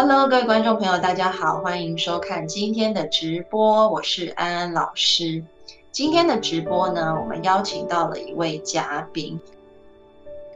[0.00, 5.42] Hello，各位观众朋友，大家好，欢迎收看今天的直播，我是安安老师。
[5.90, 9.40] 今天的直播呢，我们邀请到了一位嘉宾，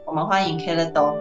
[0.05, 1.17] 我们欢迎 Keledo。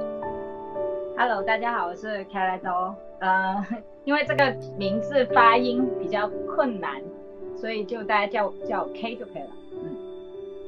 [1.18, 2.94] Hello，大家好，我是 Keledo。
[3.18, 3.66] 呃，
[4.04, 7.02] 因为这个名字发音比较困难，
[7.60, 9.50] 所以就大家叫叫 K 就可以了。
[9.72, 9.96] 嗯，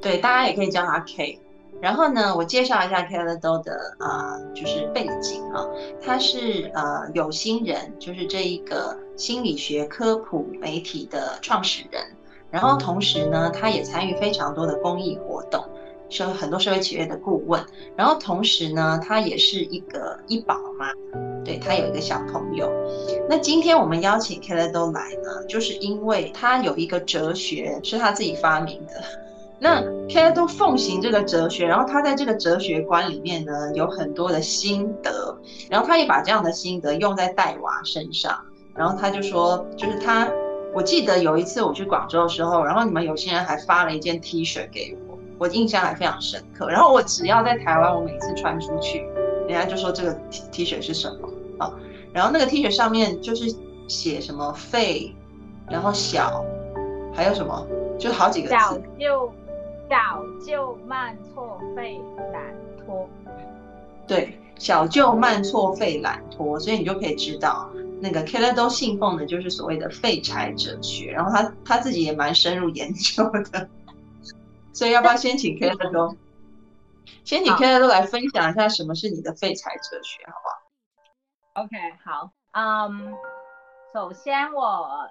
[0.02, 1.38] 对，大家也可以叫他 K。
[1.80, 5.66] 然后呢，我介绍一下 k a l e d o 的啊，就是背景啊，
[6.02, 12.02] 他是呃有心人，就是这一个心理学科普媒体的创始人。
[12.50, 15.62] 然后同时呢，他也参与非常多的公益活动，
[16.08, 17.62] 社很多社会企业的顾问。
[17.96, 20.92] 然后同时呢，他也是一个医宝妈，
[21.44, 22.72] 对他有一个小朋友。
[23.28, 29.02] 那今天我们邀请 k a l e d o 来呢，就是因为他有一个哲学是他自己发明的。
[29.64, 35.34] 那 K 都奉行这个哲学，然后他在这个哲学观里面呢，有很多的心得，
[35.70, 38.38] 然后他也把这样的心得用在带娃身上，
[38.74, 40.30] 然后他就说，就是他，
[40.74, 46.68] 我记得有一次我去广州的时候，然后你们有些人还发了一件 T 恤给我，我印象还非常深刻。
[46.68, 48.98] 然后我只要在台湾，我每次穿出去，
[49.48, 51.72] 人家就说这个 T T 恤是什么啊？
[52.12, 53.46] 然后那个 T 恤上面就是
[53.88, 55.16] 写什么肺，
[55.70, 56.44] 然后小，
[57.14, 57.66] 还有什么，
[57.98, 58.54] 就好几个字。
[58.54, 59.32] 小
[60.44, 62.00] 就慢错费
[62.32, 63.08] 懒拖，
[64.06, 73.68] 对，小就慢错费懒拖，所以你就可以知道，那个 Keller 都信奉的就是所谓的废柴哲学，然后他他自己也蛮深入研究的，
[74.74, 76.16] 所以要不要先请 Keller 都，
[77.24, 83.14] 先请 Keller 都来分享一下什么是你的废柴哲学，好不好？OK，好，嗯，
[83.94, 85.08] 首先我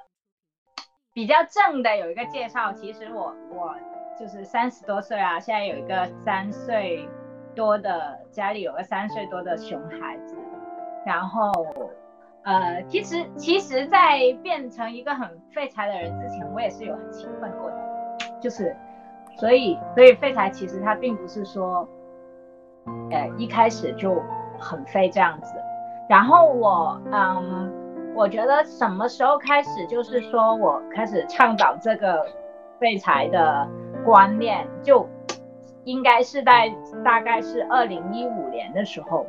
[1.14, 3.76] 比较正的有一个介绍，其实我我。
[4.20, 7.10] 就是三十多岁啊，现在有一个三岁
[7.56, 10.36] 多的家里有个三岁多的熊孩子，
[11.06, 11.52] 然后
[12.44, 17.78] 呃，其实其实，在变成一个很废柴的人之前，我也是有很勤奋过的，
[18.40, 18.76] 就是
[19.38, 21.88] 所以所以废柴其实他并不是说
[23.12, 24.22] 呃一开始就
[24.60, 25.56] 很废这样子，
[26.08, 32.26] 然后我嗯，我觉得什么时候开始就是说我开始倡导这个
[32.80, 33.68] 废柴的。
[34.06, 35.08] 观念就
[35.86, 39.26] 应该是在大概是二零一五年的时候，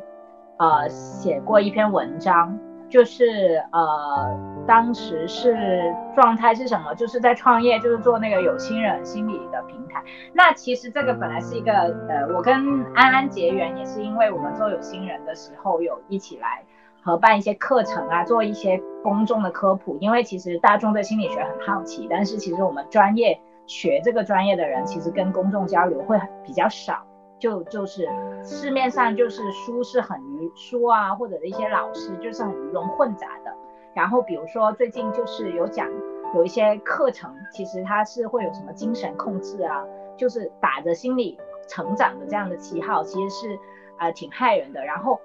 [0.57, 2.57] 呃，写过一篇文章，
[2.89, 6.93] 就是呃，当时是状态是什么？
[6.95, 10.01] 就是在创业，就是做那个有心人心理的平台。
[10.33, 11.71] 那其实这个本来是一个
[12.07, 16.63] 呃，我跟安安结缘也是因为我们做有心人的时候有一起来
[17.01, 19.97] 合办一些课程啊，做一些公众的科普。
[19.99, 23.37] 因为其实大众对心理学很好奇，但是其实我们专业。
[23.67, 27.03] 学这个专业的人其实跟公众交流会比较少，
[27.39, 28.07] 就就是
[28.43, 33.51] 市面上就是书是很鱼书啊，或者一些老师就是很鱼龙混杂的。
[33.93, 35.89] 然后比如说最近就是有讲
[36.35, 39.83] 有一些课程，其实它是会有什么精神控制啊，
[40.15, 41.37] 就是打着心理
[41.67, 43.59] 成长的这样的旗号，其实是
[43.97, 44.85] 呃挺害人的。
[44.85, 45.19] 然后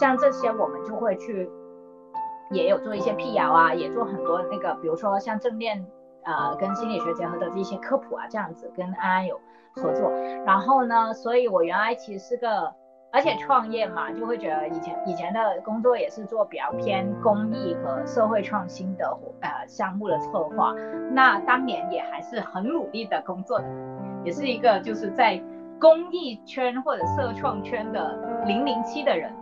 [0.00, 1.48] 像这些我们就会去
[2.50, 5.86] 也有做一些辟谣啊，也做很多那个，比如说像正念。
[6.24, 9.40] 呃，跟心理学结合的这些科普啊，这样子跟安安有
[9.74, 10.10] 合作，
[10.46, 12.72] 然后呢，所以我原来其实是个，
[13.12, 19.06] 而且创业嘛，就会觉得以前以前的工作也是做比较偏公益和社会创新的
[19.40, 20.74] 呃项目的策划，
[21.12, 23.64] 那当年也还是很努力的工作的，
[24.24, 25.42] 也是一个就是在
[25.78, 28.16] 公益圈或者社创圈的
[28.46, 29.32] 零零七的人。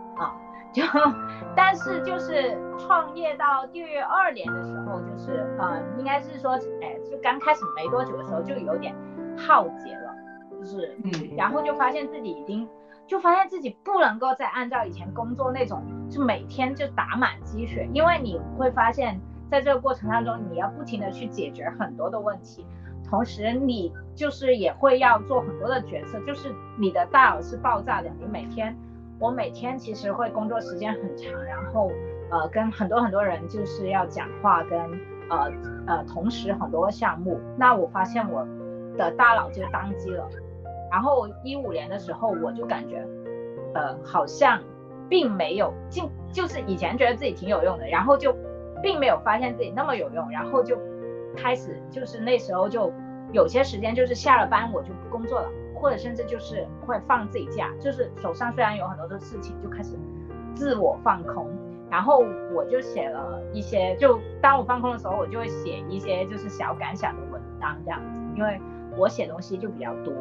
[0.73, 0.81] 就，
[1.55, 8.95] 但是就是创业到第二年的时候，就是呃，应该是说，哎，就刚开始没多久的时候，就有点
[9.37, 10.15] 耗竭了，
[10.49, 12.67] 就是，嗯，然后就发现自己已经，
[13.05, 19.21] 就发现自己不能够再按照以前工作那种，就每天就打满鸡血，因为你会发现
[19.51, 22.65] 在这个过程当中，你要不停的去解决很多的问题，
[23.07, 28.75] 同时你就是也会要做很多的决策，就是你的大脑是爆炸的，你每天。
[29.23, 31.89] 我每天其实会工作时间很长，然后
[32.29, 34.77] 呃跟很多很多人就是要讲话，跟
[35.29, 35.49] 呃
[35.87, 37.39] 呃同时很多项目。
[37.57, 38.45] 那我发现我
[38.97, 40.29] 的大脑就当机了。
[40.91, 43.07] 然后一五年的时候，我就感觉，
[43.75, 44.59] 呃，好像
[45.07, 46.03] 并没有就
[46.33, 48.35] 就是以前觉得自己挺有用的，然后就
[48.81, 50.77] 并没有发现自己那么有用，然后就
[51.37, 52.91] 开始就是那时候就
[53.31, 55.49] 有些时间就是下了班我就不工作了，
[55.83, 59.99] 或者甚至就是会放自己假，就是手上虽然有很多的事情，就开始
[60.55, 61.45] 自我放空。
[61.91, 68.61] 然后我就写了一些，就当我放空的时候，我就会写一些就是小感想的文章这样子，因为
[68.97, 70.13] 我写东西就比较多。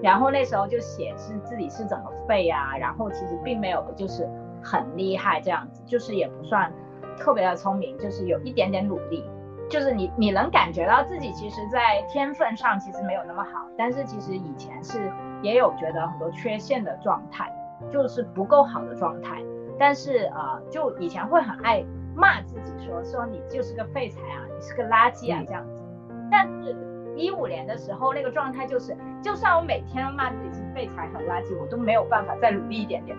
[0.00, 4.26] 然后那时候就写是自己是怎么废啊，然后其实并没有就是
[4.62, 6.72] 很厉害这样子，就是也不算
[7.18, 9.28] 特别的聪明，就是有一点点努力，
[9.68, 15.12] 就是你你能感觉到自己其实在天分上其实没有那么好，但是其实以前是
[15.42, 17.52] 也有觉得很多缺陷的状态，
[17.90, 19.42] 就是不够好的状态。
[19.78, 21.84] 但是呃，就以前会很爱
[22.16, 25.82] 骂自己，说说你就是个废材啊，你是个垃圾啊这样子。
[26.30, 26.74] 但是
[27.14, 33.16] 一五年的时候，那个状态就是，就算我每天骂自己是废材很垃圾，我都没有办法再努力一点点，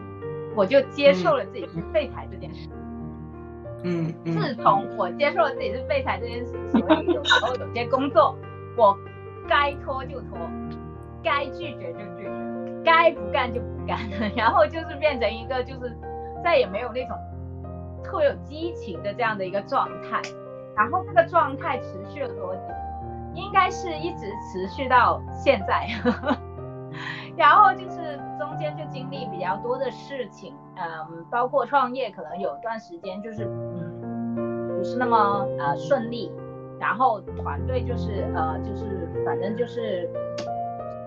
[0.56, 2.70] 我就接受了自己是废材这件事。
[2.74, 2.79] 嗯
[3.84, 4.14] 嗯。
[4.26, 8.36] 自从我接受了自己是废材这件事， 所以有时候有些工作
[8.78, 8.98] 我
[9.48, 10.38] 该拖就拖，
[11.24, 14.00] 该拒绝就拒绝，该不干就不干，
[14.36, 15.96] 然后就是变成一个就是。
[16.42, 17.18] 再也没有那种
[18.02, 20.22] 特有激情的这样的一个状态，
[20.74, 22.62] 然后这个状态持续了多久？
[23.34, 25.86] 应该是一直持续到现在，
[27.36, 33.69] 然后就是中间就经历比较多的事情，嗯，包括创业，可能有段时间就是嗯
[34.80, 36.32] 不是那么呃顺利，
[36.80, 40.10] 然后团队就是呃就是反正就是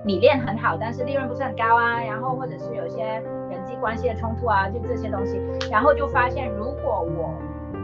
[0.04, 3.20] 理念很好，但是利润不是很高啊，然后或者是有些。
[3.52, 5.38] 人际关系的冲突啊，就这些东西，
[5.70, 7.34] 然后就发现，如果我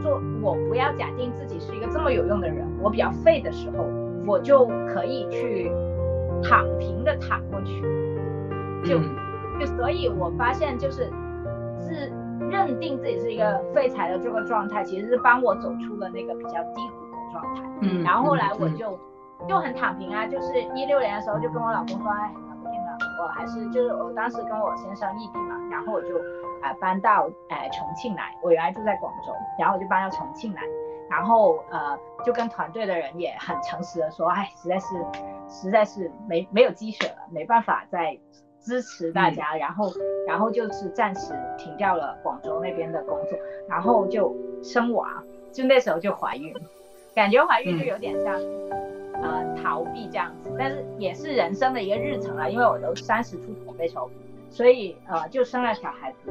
[0.02, 3.84] 做，我不要假定自己是一个这么有用的人，我比较废的时候，
[4.26, 5.70] 我就可以去
[6.43, 7.82] 躺平的躺过去，
[8.82, 8.99] 就
[9.61, 11.11] 就所以，我发现就是
[11.79, 12.11] 是
[12.50, 17.62] 认定自己是一个废材的这个状态，其实是帮我走出了那个比较低谷的状态。
[17.82, 18.99] 嗯，然后后来我就
[19.49, 22.32] 就很躺平啊，就是一六年的时候就跟我老公说，哎。
[23.20, 26.17] 我还是就是我当时跟我先生异地嘛，然后我就
[26.62, 28.32] 啊搬到哎重庆来。
[28.43, 30.62] 我原来住在广州，然后我就搬到重庆来，
[31.11, 35.05] 然后呃就跟团队的人也很诚实的说，哎，实在是
[35.49, 38.17] 实在是没没有积雪了，没办法再
[38.69, 39.91] 支持大家，然后
[40.26, 43.38] 然后就是暂时停掉了广州那边的工作，
[43.69, 46.55] 然后就生娃，就那时候就怀孕，
[47.15, 48.38] 感觉怀孕就有点像。
[49.20, 54.09] 呃，逃避这样子，但是也是人生的一个日程了，因为我都三十出头那时候，
[54.49, 56.31] 所以呃就生了小孩子，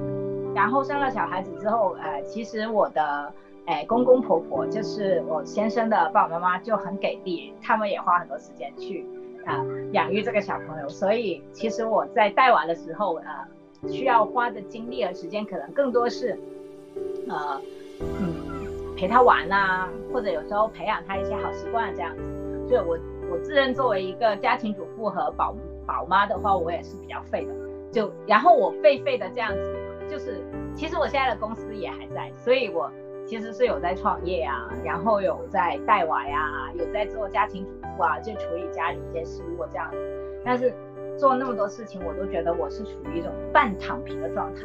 [0.56, 3.34] 然后生了小孩子之后，呃其实我的
[3.66, 9.06] 哎公公婆婆就是我先生的爸爸妈妈就很给力，他们也花很多时间去
[9.48, 16.38] 啊养育这个小朋友，所以其实我在带娃的时候，呃需要花的精力和时间可能更多是，
[17.28, 17.62] 呃
[18.02, 22.24] 嗯陪他玩啊，或者有时候培养他一些好习惯这样子。
[22.70, 22.98] 就我
[23.32, 25.56] 我自认作为一个家庭主妇和宝
[25.86, 27.54] 宝妈的话，我也是比较废的。
[27.92, 29.76] 就然后我废废的这样子，
[30.10, 30.44] 就是
[30.76, 32.92] 其实我现在的公司也还在，所以我
[33.28, 39.98] 其实是有在创业啊，然后有在带娃呀，有在做家庭主妇啊，就处理家里一些事务这样子。
[40.44, 40.74] 但是
[41.18, 44.62] 做那么多事情，我都觉得我是处于一种半躺平的状态，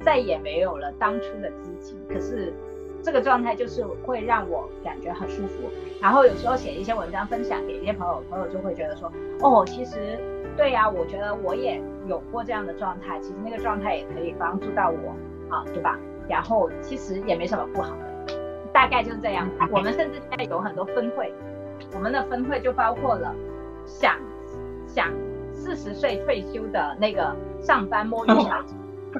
[0.00, 1.98] 再也没有了当初的激情。
[2.08, 2.54] 可是。
[3.02, 5.68] 这个状态就是会让我感觉很舒服，
[6.00, 10.18] 然后有时候写一些文章分享给一些朋友，朋友就会觉得说，哦，其实
[10.56, 15.14] 对呀，我觉得我也有过这样的状态，其实那个状态也可以帮助到我
[15.54, 15.98] 啊，对吧？
[16.28, 18.34] 然后其实也没什么不好的，
[18.72, 19.48] 大概就是这样。
[19.70, 21.32] 我们甚至现在有很多分会，
[21.94, 23.34] 我们的分会就包括了
[23.86, 24.16] 想
[24.86, 25.12] 想
[25.52, 28.62] 四十岁退休的那个上班摸鱼佬。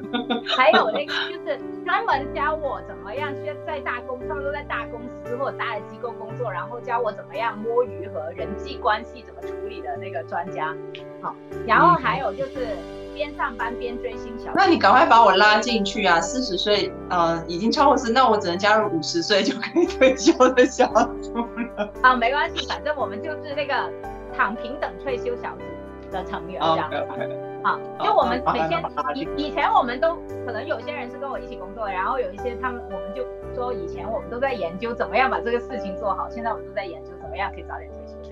[0.45, 10.73] 还有那个就是专门教我怎么样去在大公，他们都在大公司或者大的机构工作，然后教我怎么样摸鱼和人际关系怎么处理的那个专家。
[11.21, 11.35] 好，
[11.65, 12.77] 然后还有就是
[13.13, 14.51] 边上班边追星小。
[14.53, 16.19] 那你赶快把我拉进去啊！
[16.19, 20.87] 四十岁，呃，已经超过四，那我只能加入五十岁就可以退休的小
[21.21, 21.37] 组
[21.77, 21.91] 了。
[22.01, 23.89] 啊，没关系，反正我们就是那个
[24.35, 25.63] 躺平等退休小组
[26.11, 27.44] 的成员这样子。
[27.65, 28.79] 啊，就我们每天
[29.15, 38.29] 以以前我们都可能有些人是跟我一起工作，然后有一些他们我们就说以前我们都在研究怎么样把这个事情做好，现在我们都在研究怎么样可以早点退休。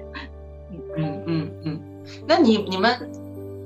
[0.69, 1.81] 嗯嗯嗯嗯，
[2.27, 3.09] 那你你们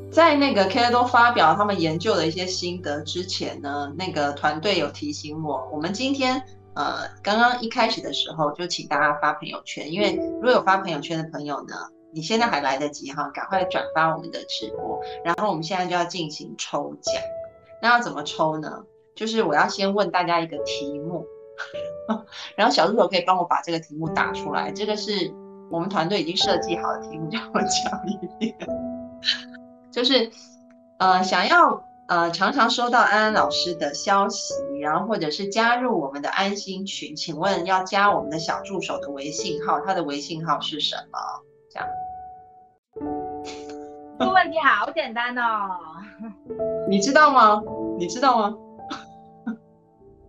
[0.10, 6.42] 在那个 k a d o 发表他们研究的一些心得之前呢，那个团队有提醒我，我们今天
[6.76, 11.76] 呃刚刚一开始的时候就请大家发朋友圈，因为如果有发朋友圈的朋友呢。
[12.14, 15.00] 你现在还来得及哈，赶快转发我们的直播。
[15.24, 17.14] 然后我们现在就要进行抽奖，
[17.82, 18.84] 那要怎么抽呢？
[19.16, 21.26] 就是我要先问大家一个题目，
[22.56, 24.72] 然后小助手可以帮我把这个题目打出来。
[24.72, 25.34] 这个是
[25.72, 28.56] 我们团队已经设计好的题目，叫我讲一遍，
[29.92, 30.32] 就是
[31.00, 31.84] 呃想要。
[32.10, 41.20] 呃，常常收到安安老师的消息，然后或者是加入我们的安心群，请问要加我们的小助手的微信号，他的微信号是什么？
[41.78, 43.06] 这样，
[44.20, 45.78] 这 个问题好简单哦，
[46.90, 47.62] 你知道吗？
[47.98, 48.56] 你知道吗？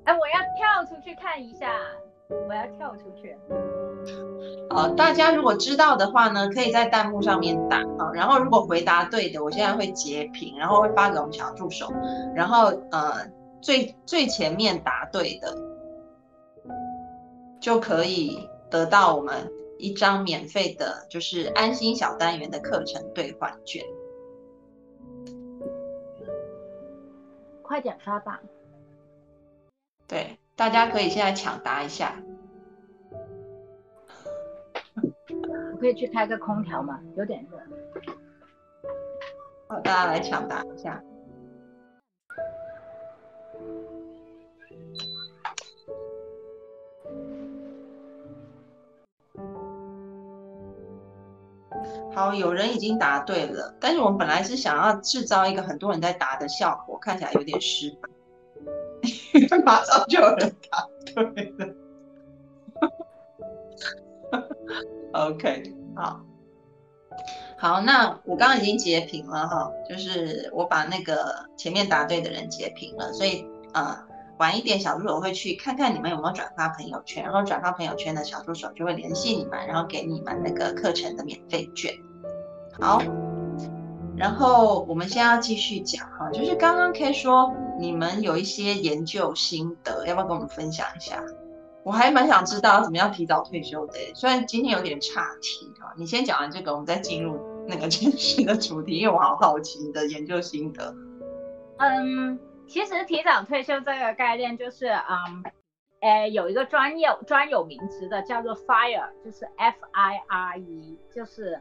[0.05, 1.71] 哎，我要跳出去看一下，
[2.49, 3.37] 我要跳出去。
[4.71, 8.11] 呃，大家如果知道的话呢，可以在弹幕上面打啊。
[8.14, 11.88] 然后如果回答对的，我现在会截屏，然后会发给我们小助手。
[12.35, 13.14] 然后呃，
[13.61, 15.55] 最最前面答对的，
[17.61, 19.35] 就可以得到我们
[19.78, 23.85] 一张免费的，就是安心小单元的课程兑换券。
[27.62, 28.40] 快点发吧！
[30.06, 32.16] 对，大家可以现在抢答一下。
[35.78, 37.00] 可以去开个空调吗？
[37.16, 37.58] 有点热。
[39.68, 41.00] 好，大家来抢答一下。
[52.14, 58.08] 好，有人已经答对了，但是我们本来是想要制造一个很多人在答的效果，看起来有点失败。
[59.64, 61.74] 马上就有人答对了。
[65.12, 66.20] OK，好，
[67.56, 73.96] 好，那我刚刚已经截屏了哈，就是我把那个前面答对的人截屏了，所以呃，
[74.38, 81.92] 晚一点小助手会去看看你们有没有转发朋友圈，然后转发朋友圈的小助手就会联系你们，然后给你们那个课程的免费券。
[82.80, 83.02] 好，
[84.16, 91.23] 然后我们现在要继续讲哈，就是刚刚 K 说你们有一些研究心得，要不要跟我们分享一下？
[91.85, 95.92] 我还蛮想知道怎么样提早退休的，虽然今天有点岔题哈。
[95.97, 100.95] 你先讲完这个，我们再进入那个 真实的主题，因为我好好奇你的研究心得。
[101.78, 105.42] 嗯，其实提早退休这个概念就是，嗯，
[106.00, 111.60] 诶，有一个专业专有名词的叫做 FIRE，就是 F I R E，就是，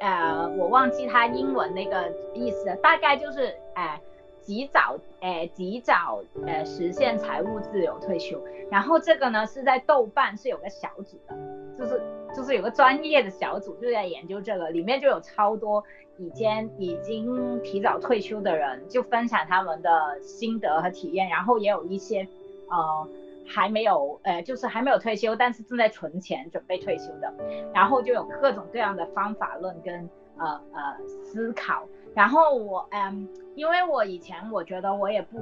[0.00, 4.00] 呃，我忘记它英文那个意思，大概就是，哎。
[4.44, 8.42] 及早，诶，及早，呃，实现财务自由退休。
[8.72, 11.36] 然后这个呢，是在豆瓣是有个小组的，
[11.78, 12.02] 就是
[12.34, 15.84] 就是有个专业的小组，就在研究这个，里面就有超多
[16.18, 21.28] 已经已经提早退休的人，就分享他们的心得和体验。
[21.28, 22.26] 然后也有一些，
[22.70, 23.08] 呃，
[23.46, 27.32] 还没有，呃，就是还没有退休，但是正在存钱准备退休的。
[27.74, 30.08] 然后就有各种各样的方法论跟，
[30.38, 31.86] 呃呃，思考。
[32.14, 35.38] 然后我嗯，因为我以前我觉得我也不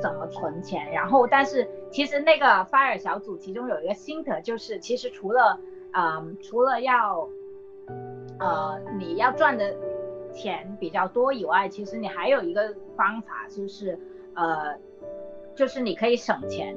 [0.00, 5.58] 怎么存钱，然后但是其实那个 fire 小组其中有一个心得就是，其实除了
[5.92, 7.28] 嗯除了要
[8.38, 9.74] 呃你要赚的
[10.32, 13.98] 钱比较多以外，其实你还有一个方法就是
[14.34, 14.74] 呃
[15.54, 16.76] 就是你可以省钱。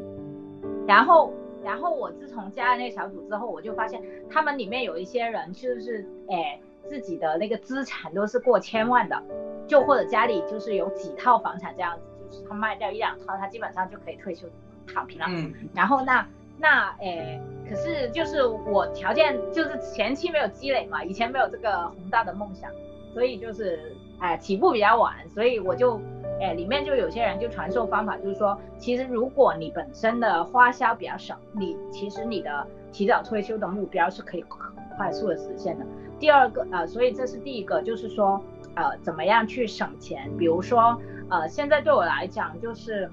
[0.87, 6.59] 然后然后我自从加了那个小组之后，我就发现他们里面有一些人就是哎。
[6.87, 9.19] 自己的那个资产都是过千万的，
[9.65, 14.47] 就或者家里就是有几套房产这样子，就是他卖掉一两套，他基本上就可以退休
[14.85, 15.25] 躺平了。
[15.27, 15.51] 嗯。
[15.73, 16.23] 然后那
[16.57, 22.71] 那诶，可是就是我条件就是前期没有积累嘛，以前没有这个宏大的梦想，
[23.13, 25.99] 所以就是哎起步比较晚，所以我就
[26.39, 34.59] 哎里面就有些人就传授方法，就是说其实如果你本身的花销比较少，你其实你的提早退休的目标是可以很
[34.97, 35.85] 快速的实现的。
[36.17, 38.41] 第二个呃，所以这是第一个，就是说
[38.75, 40.31] 呃，怎么样去省钱？
[40.37, 40.97] 比如说
[41.29, 43.09] 呃，现在对我来讲，就是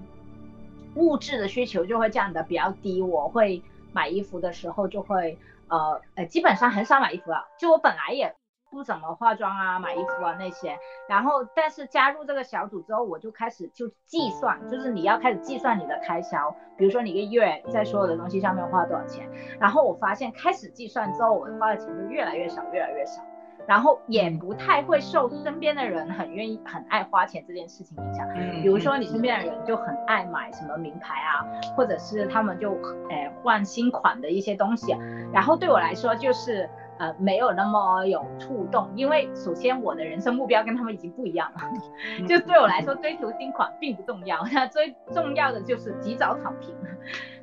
[0.96, 7.46] 物质的需求就会降得比较低，我会买衣服的时候就会呃呃，基本上很少买衣服了。
[7.58, 8.34] 就我本来也。
[8.74, 19.28] 不怎么化妆啊，买衣服啊那些，然后但是加入这个小组之后，我就开始就计算，就是你要开始计算你的开销，比如说你一个月在所有的东西上面花多少钱，
[19.60, 23.22] 然后我发现开始计算之后，我花的钱就越来越少，越来越少，
[23.66, 28.26] 然后也不太会受身边的人很愿意、很爱花钱这件事情影响。
[28.62, 32.72] 比如说你身边的人就很爱买什么名牌啊，或者是他们就
[33.10, 34.96] 诶换新款的一些东西，
[35.32, 36.68] 然后对我来说就是。
[37.02, 46.72] 呃没有那么有触动，因为首先我的人生目标跟他们已经不一样了，就对我来说追求新款并不重要，那最重要的就是及早躺平。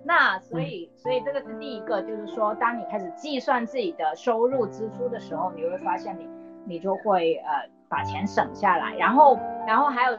[0.01, 6.29] 那所以所以这个是第一个，就是说当你开始计算自己的收入支出的时候，你会发现你
[6.65, 9.37] 你就会呃把钱省下来，然后
[9.67, 10.17] 然后还有。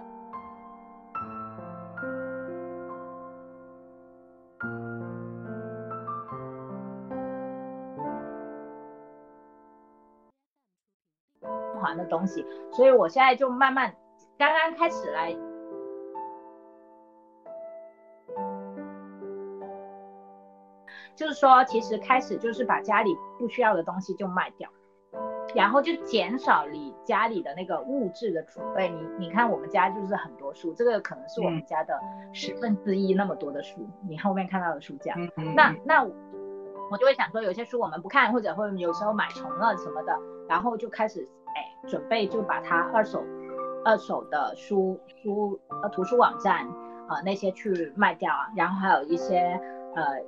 [11.90, 13.92] 还的东西，所以我现在就慢慢
[14.38, 15.36] 刚刚开始来，
[21.16, 24.70] 就是说，其实开始就是把家里不需要的东西就卖掉，
[25.54, 28.88] 然后就减少你家里的那个物质的储备。
[28.88, 32.00] 你你看，我们家就是很多书，这个可能是我们家的
[32.32, 33.86] 十分之一那么多的书。
[34.08, 35.14] 你后面看到的书架，
[35.56, 40.18] 那那我就会想说，有些书我们不看，或者会有时候买重了什么的，
[40.48, 41.28] 然后就开始。
[41.54, 43.22] 哎准备就把它二手、
[43.84, 46.66] 二手的书书呃图书网站
[47.08, 49.60] 呃那些去卖掉啊，然后还有一些
[49.94, 50.20] 呃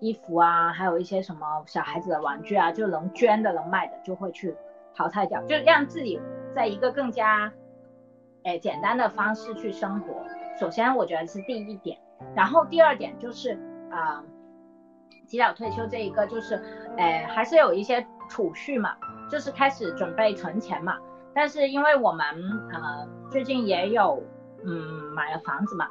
[0.00, 4.56] 衣服啊，还有一些什么小孩子的玩具啊，就能捐的能卖的就会去
[4.94, 6.20] 淘汰掉，就让自己
[6.54, 7.52] 在一个更加
[8.44, 10.14] 哎简单的方式去生活。
[10.58, 11.98] 首先我觉得是第一点，
[12.34, 13.58] 然后第二点就是
[13.90, 14.24] 啊
[15.26, 16.54] 及早退休这一个就是
[16.96, 18.96] 哎还是有一些储蓄嘛。
[19.30, 20.98] 就是开始准备存钱嘛，
[21.32, 22.26] 但是因为我们
[22.72, 24.22] 呃最近也有
[24.64, 24.74] 嗯
[25.14, 25.86] 买了房子嘛，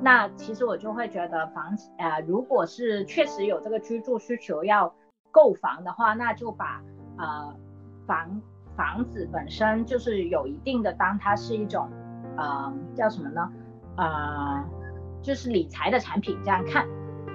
[0.00, 4.94] 那其实我就会觉得房子呃如果是确实有这个居住需求要
[5.32, 6.80] 购房的话，那就把
[7.18, 7.54] 呃
[8.06, 8.40] 房
[8.76, 11.90] 房子本身就是有一定的当它是一种
[12.36, 13.52] 呃叫什么呢
[13.96, 14.64] 呃
[15.22, 16.86] 就是理财的产品这样看。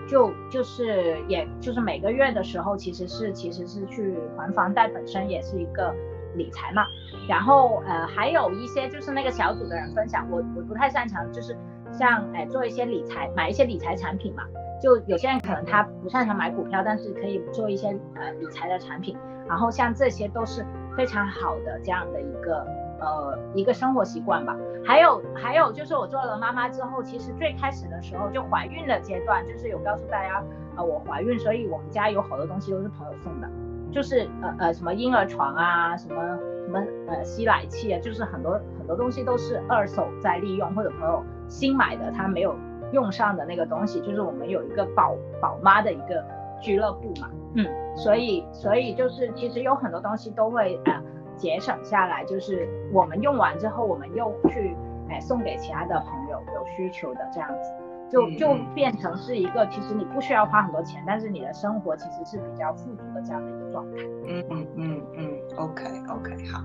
[0.10, 5.94] 就就是，也就是每个月的时候，其实是其实是去还房贷，本身也是一个
[6.36, 6.84] 理财嘛。
[7.28, 11.56] 然后呃，还有一些就是那个小组的人分享，我我不太擅长，就是
[11.92, 14.44] 像哎做一些理财，买一些理财产品嘛。
[14.82, 19.16] 就有些人可能他不擅长买股票，但是可以做一些呃理财的产品。
[19.48, 20.66] 然后像这些都是
[20.98, 22.66] 非常好的这样的一个。
[23.00, 30.44] 呃，一个生活习惯吧，还有还有就是我做了妈妈之后，其实最开始的时候就怀孕的阶段，就是有告诉大家，
[30.76, 33.50] 呃，我怀孕，所以我们家有好多东西都是朋友送的，
[33.92, 42.56] 就是呃呃什么婴儿床啊，什么什么呃吸奶器啊，就是很多很多东西都是二手在利用，或者朋友新买的他没有
[42.92, 46.24] 用上的那个东西，就是我们有一个宝宝妈的一个
[46.62, 51.02] 俱乐部嘛，嗯，所以所以就是其实有很多东西都会啊。
[51.40, 54.76] 节省下来，就是我们用完之后，我们又去
[55.10, 57.72] 哎送给其他的朋友有需求的这样子，
[58.12, 63.98] 就就变成是一个其实你不需要花很多钱，但是你的生活其实是比较富足的这样的一个状态。
[64.28, 66.62] 嗯嗯嗯嗯，OK OK 好。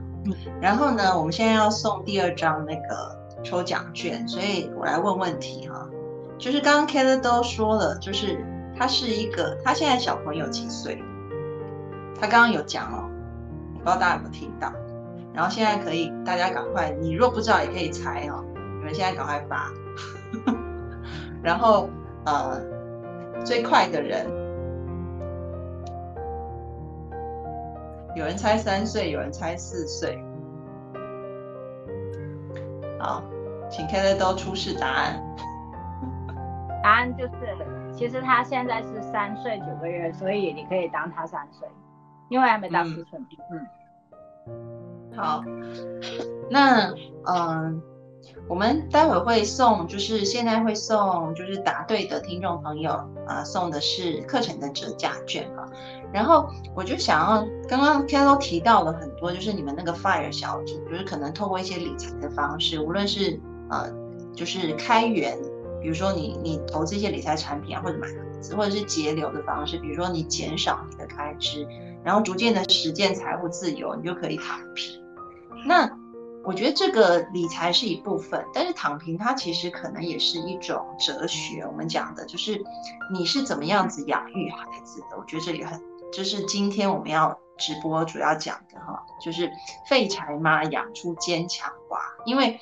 [0.60, 5.88] 然后呢，我们现在要送第二张那个抽奖券，所以我来问问题哈，
[6.38, 8.44] 就是刚刚 Kelly 都说了，就是
[8.76, 11.02] 他是一个，他现在小朋友几岁？
[12.18, 13.10] 他刚刚有讲哦。
[13.84, 14.72] 不知道大家有没有听到？
[15.34, 18.42] 然后现在可以，大家赶快，你若不知道也可以猜哦。
[18.78, 19.70] 你们现在赶快发。
[21.44, 21.90] 然后
[22.24, 22.62] 呃，
[23.44, 24.26] 最快的人，
[28.16, 30.18] 有人猜三岁，有人猜四岁。
[32.98, 33.22] 好，
[33.68, 35.22] 请 k e 都出示答案。
[36.82, 37.32] 答案就是，
[37.92, 41.68] 其实他现在是三岁九个月，所以你可以当他三岁。
[42.30, 43.66] 因为还没到四寸，嗯，
[45.16, 45.42] 好，
[46.50, 46.92] 那
[47.26, 47.82] 嗯，
[48.48, 52.92] 我们待会会送，就是现在会送，就是答对的听众朋友
[53.26, 55.68] 啊，送的是课程的折价券啊。
[56.12, 63.92] 然后我就想要，刚刚 K 都提到了很多，就是你们那个 Fire 小组，就是可能透过一些理财的方式，无论是呃，
[64.34, 65.36] 就是开源，
[65.82, 71.66] 比如说你你投资一些理财产品啊，或者买房子，或者是节流的方式，比如说你减少你的开支。
[72.04, 75.02] 然后逐渐的实践财务自由，你就可以躺平。
[75.66, 75.90] 那
[76.44, 81.62] 我觉得这个理财是一部分，但是躺平它其实可能也是一种哲学。
[81.66, 82.62] 我们讲的就是
[83.10, 85.16] 你是怎么样子养育孩子的。
[85.16, 85.80] 我觉得这也很，
[86.12, 89.50] 就是今天我们要直播主要讲的哈，就是
[89.88, 91.98] 废柴妈养出坚强娃。
[92.26, 92.60] 因为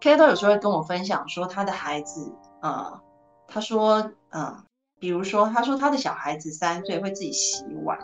[0.00, 2.98] K 都有时候会跟我分享说他的孩子，呃，
[3.46, 4.64] 他说，嗯，
[4.98, 7.98] 比如说他说他的小孩子三岁会自己洗碗。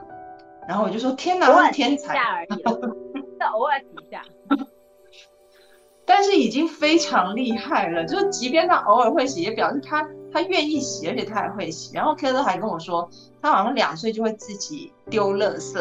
[0.69, 2.49] 然后我就说：“天哪，他是天才！”而已，
[3.39, 4.23] 是偶尔洗一下，
[6.07, 8.05] 但是已经非常厉害了。
[8.05, 11.95] 就是即便他偶尔会洗，也表示他他愿意洗，而且他还会洗。
[11.95, 13.09] 然后 K 哥还跟我说，
[13.43, 15.75] 他好像两岁就会自己丢垃圾，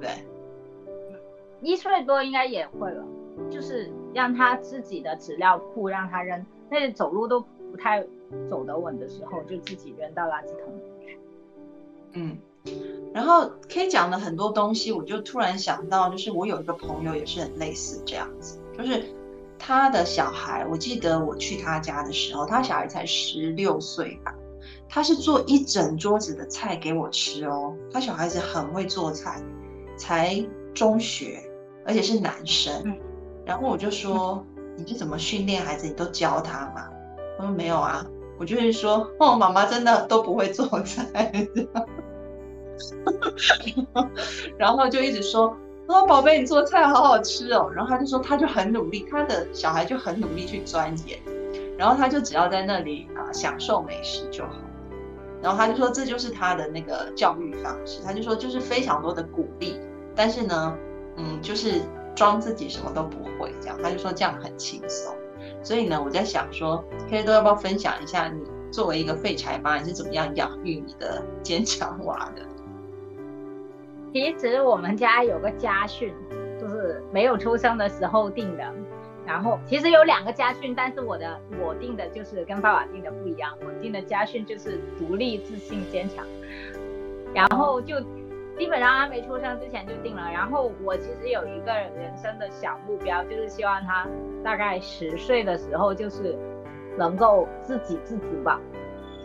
[0.00, 0.10] 对
[1.62, 3.02] 一岁多应该也会了，
[3.50, 8.04] 就是让他自己的纸尿裤让他扔，那走路都不太
[8.50, 11.18] 走得稳的时候，就自己扔到垃圾桶里去。
[12.12, 12.38] 嗯，
[13.14, 19.04] 然后 K 讲了很多东西，我就突然想到，就是我有一个朋友也是很类似这样子，就是
[19.58, 24.34] 他的小孩，我记得我去他家的时候，他小孩才十六岁吧。
[24.88, 29.42] 他是做一整桌子的菜给我吃哦，他小孩子很会做菜，
[29.96, 31.42] 才中学，
[31.84, 32.96] 而且是男生。
[33.44, 34.44] 然后我就说
[34.76, 35.86] ：“你是怎么训练孩子？
[35.86, 36.88] 你都教他吗？”
[37.38, 38.04] 他说：“没有啊，
[38.38, 41.32] 我就是说，哦，妈妈真的都不会做菜。”
[44.58, 45.56] 然后就一直说
[45.88, 51.18] ：“哦，宝贝，你做菜好好吃哦。”然后他就说，他就很努力，他的小孩就很努力去钻研，
[51.78, 54.52] 然后他就只要在那里啊享受美食就好。
[55.42, 58.00] 然后他就说，这就是他的那个教育方式。
[58.04, 59.78] 他就说，就是非常多的鼓励，
[60.14, 60.74] 但是呢，
[61.16, 61.82] 嗯，就是
[62.14, 63.78] 装自己什么都不会这样。
[63.82, 65.14] 他就说这样很轻松。
[65.62, 68.40] 所以呢，我在想说，K 都要不要分享一下，你
[68.72, 72.42] 作为一个废柴妈，你是怎么样养育你的坚强娃的？
[74.12, 76.14] 其实我们家有个家训，
[76.60, 78.64] 就是没有出生的时候定的。
[79.26, 83.52] 然后其实有两个家训，但是我的我定的就是跟爸爸定的不一样。
[83.60, 86.24] 我定的家训就是独立、自信、坚强。
[87.34, 88.00] 然后就
[88.56, 90.30] 基本上他没出生之前就定了。
[90.32, 94.06] 然后我其实有一个人生的小目标，就是希望他
[94.44, 96.38] 大概十岁的时候就是
[96.96, 98.60] 能够自给自足吧。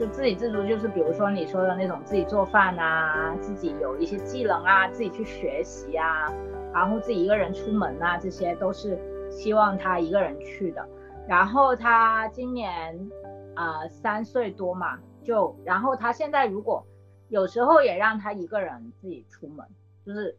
[0.02, 6.28] 就自给自足，就是比如说你说的那种自己做饭啊，自己有一些技能啊，自己去学习啊，
[6.74, 9.00] 然后自己一个人出门啊，这些都是。
[9.32, 10.86] 希望他一个人去的，
[11.26, 13.00] 然后他今年
[13.56, 16.86] 啊三岁多嘛，就然后他现在如果
[17.30, 19.66] 有时候也让他一个人自己出门，
[20.06, 20.38] 就是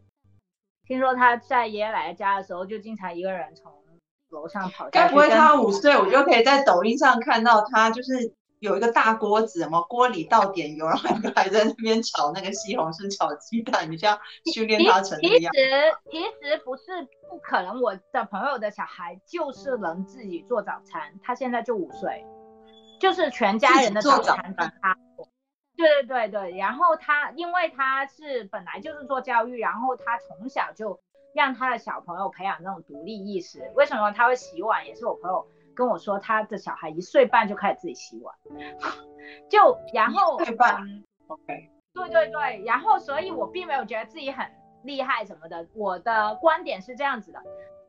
[0.85, 3.71] 听说他在爷爷奶奶家的时候就经常一个人从
[4.29, 4.87] 楼上跑。
[4.91, 8.11] 该不会他五岁，我就可以在抖音上看到他就是。
[8.63, 14.17] 有一个大锅子，什么锅里倒点油，然后两个还在那边炒那个西红柿炒鸡蛋，你像
[14.53, 15.51] 训练他成那样。
[15.53, 15.69] 其实
[16.09, 16.83] 其实不是
[17.29, 22.25] 不可能，我的朋友的小孩就是能自己做早餐，他现在就五岁，
[23.01, 25.27] 就是全家人的早餐给他做。
[25.75, 30.97] 对对对对，然后他因为他是本来就是做教育，然后他从小就
[31.35, 33.69] 让他的小朋友培养那种独立意识。
[33.75, 34.87] 为什么他会洗碗？
[34.87, 35.45] 也是我朋友。
[35.75, 38.35] 跟我说他的小孩一岁半就开始自己洗碗，
[39.49, 40.81] 就然后一岁半
[41.27, 44.45] ，OK，对对对，然后所以我并没有觉得自己很
[44.83, 45.65] 厉害什么的。
[45.75, 47.39] 我的观点是这样子的，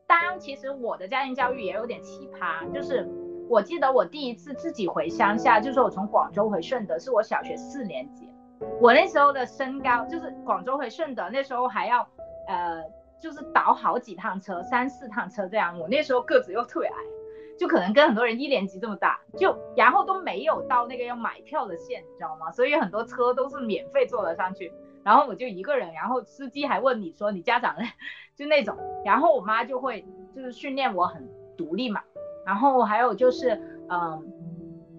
[0.07, 3.07] 当其实我的家庭教育也有点奇葩，就是
[3.49, 8.29] 我记得我第一次自己回乡下，就是我从广州回顺德，是我小学四年级，
[8.81, 12.07] 我那时候的身高就是广州回顺德那时候还要
[12.47, 12.83] 呃
[13.19, 16.95] 就是倒好几趟车，三四趟车这样，我那时候个子又特别矮。
[17.57, 22.51] 就可能跟很多人一年级这么大，就然后都没有到那个要买票的线，你知道吗？
[22.51, 24.71] 所以很多车都是免费坐了上去，
[25.03, 27.83] 然后我就一个人，然后司机还问你说你家长呢，
[28.35, 32.01] 就那种，然后我妈就会就是训练我很独立嘛，
[32.45, 34.21] 然后还有就是嗯，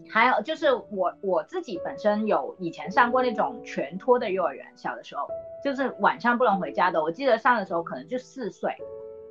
[0.08, 5.28] 还有就是我我自己本身有以前上过那种全托的幼儿园，小的时候
[5.62, 8.74] 就是晚上不能回家的，我记得上的时候可能就四岁。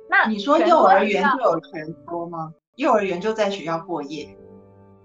[0.08, 2.54] 那你说幼儿园就有全托吗？
[2.76, 4.36] 幼儿园就在学校过夜，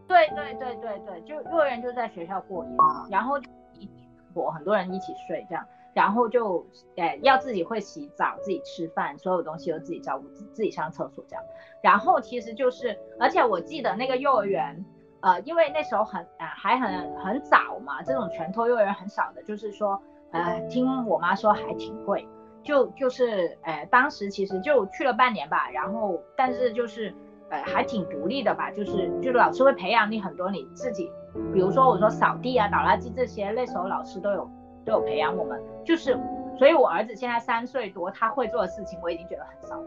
[0.05, 2.71] 对对对对对，就幼儿园就在学校过夜，
[3.09, 3.39] 然后
[3.73, 3.89] 一
[4.33, 6.65] 我很多人一起睡这样，然后就
[6.97, 11.41] 诶要自己会洗澡，自己吃饭，所有东西都自己照顾，自己上厕所这样，
[11.81, 14.83] 然后其实就是，而且我记得那个幼儿园，
[15.21, 22.27] 呃，因为那时候很呃还很很早嘛，这种全托幼儿园很少的，就是说呃听我妈说还挺贵，
[22.63, 27.15] 就就是诶当时其实就去了半年吧，然后但是就是。
[27.51, 31.11] 呃，还挺独立的吧，就是就是老师会培养你很多你自己，
[31.53, 34.49] 比如说我说扫地啊、倒垃圾这些，那时候老师都有
[34.85, 36.17] 都有培养我们，就是，
[36.57, 39.83] 所以我儿子现在三岁多，他会做的事情我已经觉得很少，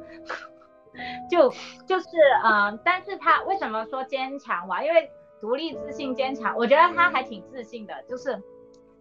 [1.30, 1.50] 就
[1.86, 2.06] 就是
[2.44, 4.84] 嗯，但是他为什么说坚强哇？
[4.84, 8.38] 因为独立、自信、坚强，我觉得他还挺自信的，就是。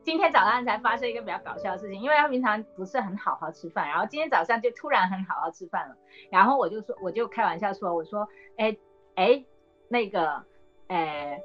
[0.04, 5.96] 今天早上才发生一个比较搞笑的事情，因为他平常不是很好好吃饭，然后今天早上就突然很好好吃饭了，
[6.30, 8.76] 然后我就说，我就开玩笑说，我说，哎
[9.16, 9.44] 哎，
[9.88, 10.44] 那个，
[10.88, 11.42] 哎，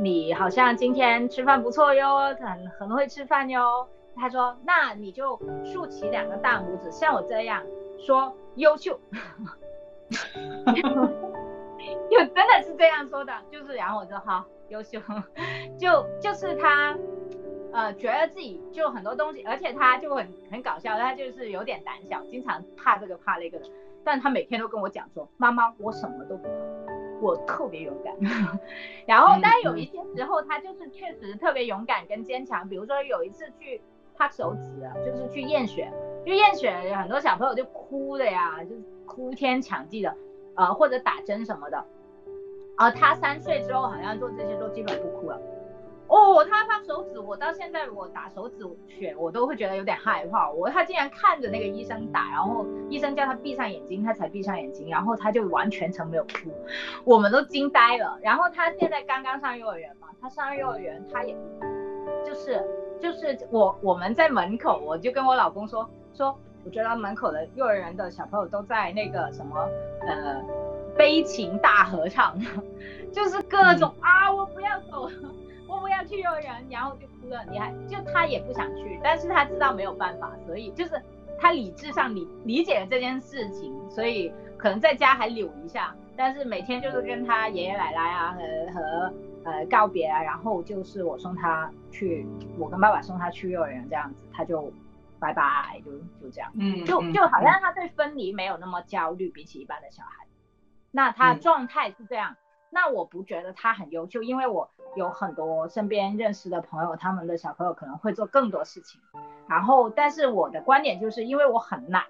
[0.00, 3.88] 你好像今天吃饭不错哟，很很会吃饭哟。
[4.16, 7.62] 他说，那你就竖起两个大拇指，像我这样
[7.98, 8.98] 说优秀，
[12.10, 15.00] 就真的是这样说的，就是然后我说好优秀，
[15.78, 16.96] 就就是他。
[17.74, 23.68] 呃，觉得自己就很多东西，而且他就很很搞笑，他就是有点胆小，经常怕这个怕那个的。
[24.04, 26.50] 但他每天都跟我讲说：“妈妈，我什么都不怕，
[27.20, 28.14] 我特别勇敢。
[29.08, 32.68] ”然后，但有一些时候，他就是确实特别勇敢跟坚强。
[32.68, 33.80] 比如说有一次去
[34.14, 34.70] 拍手指，
[35.04, 35.92] 就是去验血，
[36.24, 40.14] 就验血，很多小朋友就哭的呀，就是哭天抢地的，
[40.54, 41.84] 呃，或者打针什么的。
[42.76, 45.40] 啊，他三岁之后好像做这些都基本不哭了。
[46.14, 50.48] 哦，他他手指，我到现在我打手指血，我都会觉得有点害怕。
[50.48, 56.54] 我他竟然看着那个医生打，然后医生叫他闭上眼睛，他才闭上眼睛，然后他就完全程没有哭，
[57.04, 58.16] 我们都惊呆了。
[58.22, 61.36] 然后他现在刚刚上幼儿园嘛，他上幼儿园他也，
[62.24, 62.62] 就是
[63.00, 69.68] 就是我我们在门口，我就跟我老公说说，我觉得门口的幼儿园的小朋友都在那个什么
[70.06, 70.40] 呃
[70.96, 72.38] 悲情大合唱，
[73.10, 75.10] 就是各种啊我不要走。
[75.74, 77.72] 我不要去幼儿园，然后就哭得很厉害。
[77.88, 81.00] 就他也不想去，但是他知道没有办法，所以就是
[81.38, 92.26] 他理智上理理解了这件事情，所以可能在家还扭一下，但是每天就是跟他爷爷奶奶啊和和呃告别啊，然后就是我送他去，
[92.58, 94.72] 我跟爸爸送他去幼儿园这样子，他就
[95.18, 95.90] 拜拜，就
[96.22, 100.26] 就这样，嗯，就就好像他对分离没有那么焦虑，比起一般的小孩，
[100.90, 102.36] 那他状态是这样。
[102.74, 109.00] 那我不觉得他很优秀，因为我有很多身边认识的朋友，他们的小朋友可能会做更多事情。
[109.48, 112.02] 然后，但是我的观点就是，因为我很懒，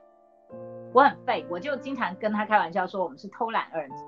[0.95, 4.05] 我很废，我就经常跟他开玩笑说，我们是偷懒儿子，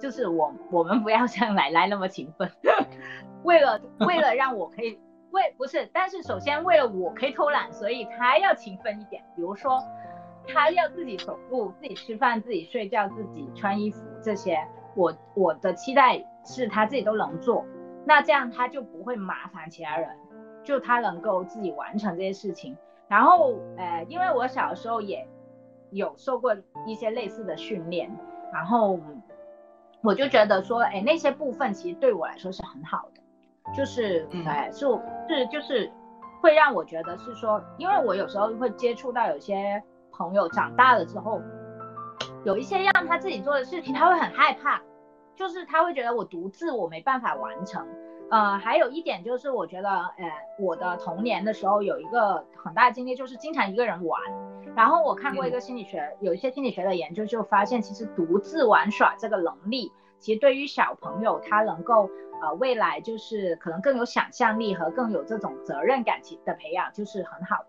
[0.00, 2.48] 就是我我们不要像奶奶那么勤奋，
[3.42, 5.00] 为了为了让我可以
[5.32, 9.82] 为不是，但是首先为了我可以偷懒，所以他要勤奋一点，比如说
[10.46, 14.64] 他要自己走路、自己吃饭、自己睡觉、自己穿衣服这些。
[14.96, 17.64] 我我的期待是他自己都能做，
[18.04, 20.08] 那这样他就不会麻烦其他人，
[20.64, 22.76] 就他能够自己完成这些事情。
[23.06, 25.28] 然后，呃，因为我小时候也
[25.90, 26.56] 有受过
[26.86, 28.10] 一些类似的训练，
[28.52, 28.98] 然后
[30.02, 33.20] 我就觉得说，哎，那些部分其实对我来说是很好的，
[33.74, 34.86] 就是，哎，是
[35.28, 35.92] 是就是
[36.40, 41.42] 会让我觉得是说，因为我有时候会接触到有些朋友长大了之后。
[42.44, 44.80] 有一些让他自己做的事情，他会很害怕，
[45.36, 47.86] 就是他会觉得我独自我没办法完成。
[48.28, 54.20] 呃，还有一点就是，我觉得，呃，我的童年的时候有一个很大的经历，就是经常一个人玩。
[54.74, 62.10] 然后我看过一个心理学，有一些心理学的研究就发现，其实独自玩耍这个能力，其实对于小朋友他能够，
[62.42, 67.58] 呃，未来就是可能更有想象力和更有这种责任感的培养，就是很好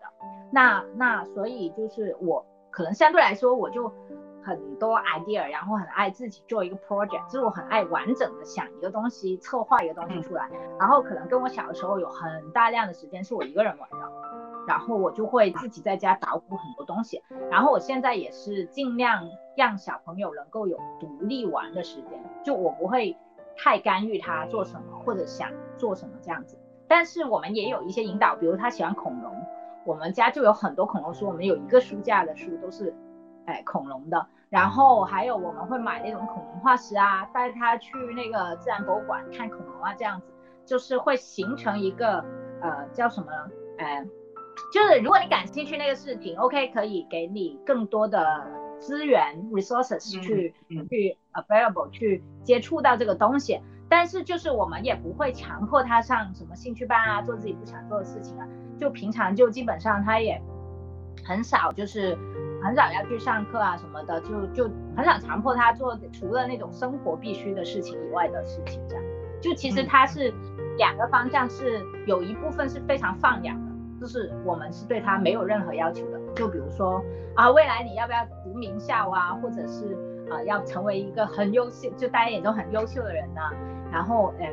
[0.50, 3.92] 那那所以就是我可能相对来说我就。
[4.42, 10.48] 很多 idea，然后很爱自己做一个 project，就是我很爱完整的想一个东西，策划一个东西出来。
[10.78, 13.96] 然后可能跟我小的时候有很大量的时间是我一个人玩的，
[14.66, 17.22] 然后我就会自己在家捣鼓很多东西。
[17.50, 23.16] 然后我现在也是尽量让小朋友能够有独立玩的时间，就我不会
[23.56, 26.58] 太干预他做什么或者想做什么这样子。
[26.86, 29.34] 但是我们也有一些引导，比如他喜欢恐龙，
[29.84, 32.94] 我们家就有很多恐龙书，我们有一个书架的书都是
[33.48, 34.26] 哎恐龙的。
[34.50, 40.26] 然后还有我们会买那种恐龙化石啊，带他去那个自然博物馆看恐龙啊，这样子
[40.64, 42.24] 就是会形成一个
[42.62, 43.50] 呃叫什么呢？
[43.76, 44.02] 呃，
[44.72, 48.46] 就是如果你感兴趣那个视频，OK 可以给你更多的
[48.78, 50.54] 资源 resources 去
[50.88, 58.48] 去 available 去接触到这个东西，但是就是我们也不会强迫他上什么兴趣班啊，做自己不想做的事情啊，
[58.80, 60.40] 就平常就基本上他也
[61.22, 62.16] 很少就是。
[62.62, 69.04] 很少要去上课啊什么的，就就很少强迫他做除了那种生活必须的事情以外的事情，这样
[69.40, 70.32] 就其实他是
[70.76, 77.02] 两个方向，是有一部分是非常放养的，就是我们是对他没有任何要求的，就比如说
[77.36, 79.96] 啊，未来你要不要读名校啊，或者是
[80.28, 83.40] 啊要成为一个很优秀，就大家眼中很优秀的人呢？
[83.92, 84.46] 然后嗯，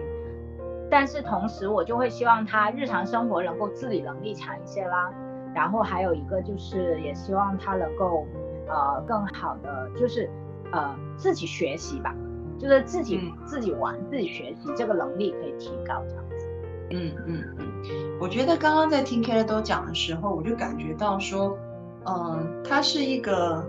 [0.89, 5.11] 但是同时我就会希望他日常生活能够自理能力强一些啦。
[5.55, 8.27] 然后还有一个就是，也希望他能够，
[8.67, 10.29] 呃，更好的就是，
[10.73, 12.13] 呃，自己学习吧，
[12.59, 16.47] 就是自己自己玩、自己学习这个能力可以提高这样子。
[16.91, 21.57] 嗯嗯嗯，我觉得刚刚在听 K 都讲的时候，我就感觉到说，
[22.05, 23.65] 嗯，他是一个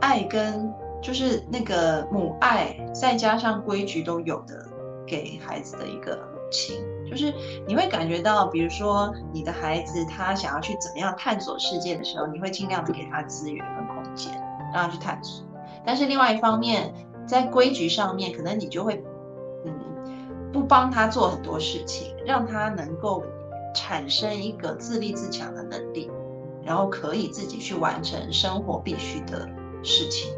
[0.00, 0.72] 爱跟
[1.02, 4.66] 就是那个母爱，再加上规矩都有的
[5.06, 6.82] 给孩子的一个母亲。
[7.12, 7.32] 就是
[7.66, 14.32] 你会感觉到，比如说你的孩子他想要去怎么样探索世界的时候，你会尽量的给他资源跟空间，
[14.72, 15.44] 让他去探索。
[15.84, 16.94] 但是另外一方面，
[17.26, 19.04] 在规矩上面，可能你就会，
[19.66, 19.72] 嗯，
[20.52, 23.22] 不帮他做很多事情，让他能够
[23.74, 26.10] 产生一个自立自强的能力，
[26.64, 29.48] 然后可以自己去完成生活必须的
[29.82, 30.32] 事情。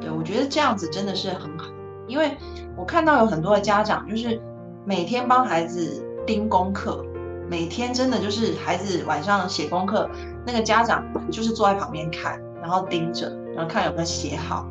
[0.00, 1.66] 对我觉得这样子真的是很好，
[2.06, 2.36] 因为
[2.76, 4.40] 我看到有很多的家长就是
[4.84, 7.04] 每天帮孩子盯功课，
[7.48, 10.08] 每天真的就是孩子晚上写功课，
[10.46, 14.66] 那个家长就是坐在旁边看，然后盯着，然后看有没有写好，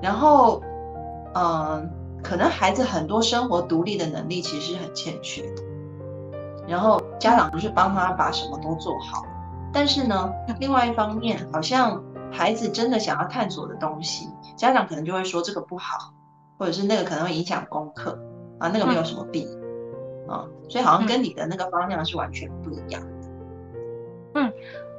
[0.00, 0.62] 然后
[1.34, 1.90] 嗯。
[2.24, 5.42] 可能孩子很多生活独立的能力其实很欠缺，
[6.68, 9.26] 然后家长就是帮他把什么都做好，
[9.72, 16.14] 但是呢，另外一方面，好像孩子真的想要探索的东西，家长可能就会说这个不好，
[16.56, 18.16] 或者是那个可能会影响功课
[18.62, 19.42] 啊，那个没有什么必
[20.26, 23.08] 要啊，所以好像跟你的那个方向是完全不一样的。
[24.34, 24.52] 嗯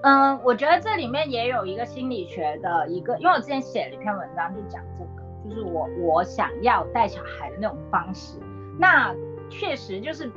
[0.03, 5.23] 嗯，我觉得这里面也有一个心理学的一个，因为我之前写了一篇文章就讲这个。
[5.45, 8.39] 就是我我想要带小孩的那种方式，
[8.79, 9.13] 那
[9.49, 10.31] 确实就是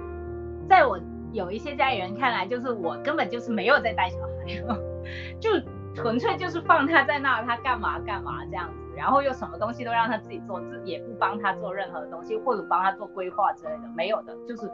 [0.68, 0.98] 在我
[1.32, 4.76] 有一些家里人看来，就是我根本就是没有在带小孩，
[5.38, 5.50] 就
[5.94, 14.70] 纯粹就是放他在那，他干嘛干嘛这样子，然后又什么东西都让他自己做，自也不帮他做任何东西，或者帮他做规划之类的，没有的，就是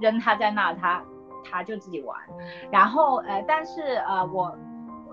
[0.00, 1.02] 扔他在那，他
[1.44, 2.18] 他就自己玩，
[2.70, 4.56] 然后呃，但是呃我。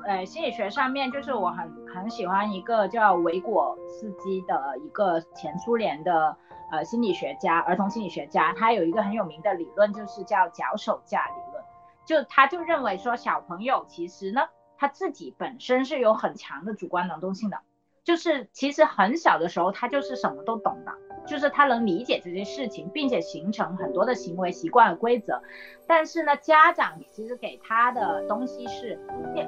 [0.06, 6.38] 呃，心理学上面就是我很很喜欢一个叫维果斯基的一个前苏联的
[6.72, 11.62] 呃心理学家，儿童心理学家，他有一个很有名的理论，就是叫脚手架理论，
[12.06, 17.58] 就他就认为说小朋友其实呢，他自己本身是有很强的主观能动性的，
[18.08, 20.94] 就是其实很小的时候他就是什么都懂的。
[21.26, 25.42] 就是他能理解这些事情，并且形成很多的行为习惯和规则，
[25.86, 28.98] 但是呢，家长其实给他的东西是，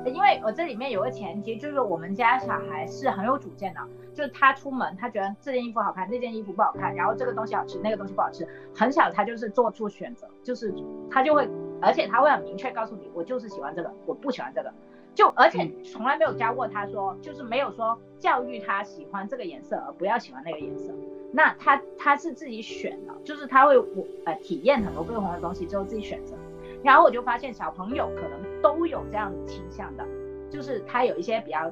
[0.06, 3.80] 因为我这里面有个前提，就是我们家小孩是很有主见的，
[4.14, 8.46] 就是他出门，他觉得这件衣服好看，那件衣服不好看，然后这个东西好吃，那个东西不好吃，
[8.76, 10.76] 很小他就是做出选择，就是
[11.10, 11.48] 他就会，
[11.82, 14.74] 而且他会很明确告诉你，我就是喜欢这个，我不喜欢这个。
[15.20, 20.94] 就而且从来没有教过他说，就是没有说教育他喜欢这个颜色而不要喜欢那个颜色。
[21.34, 26.38] 那他他是自己选的，就是他会我呃体验很多不同的东西之后自己选择。
[26.86, 30.08] 然后我就发现小朋友可能都有这样倾向的，
[30.50, 31.70] 就是他有一些比较，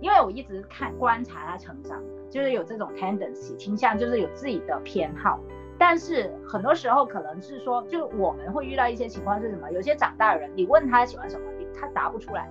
[0.00, 5.40] 因为我一直看观察他成长，就是有这种 tendency 倾向，就是有自己的偏好。
[5.76, 9.72] 但是很多时候可能是说，就我们会遇到一些情况是什么？
[9.72, 11.44] 有些长大的人，你问他喜欢什么，
[11.74, 12.48] 他答不出来。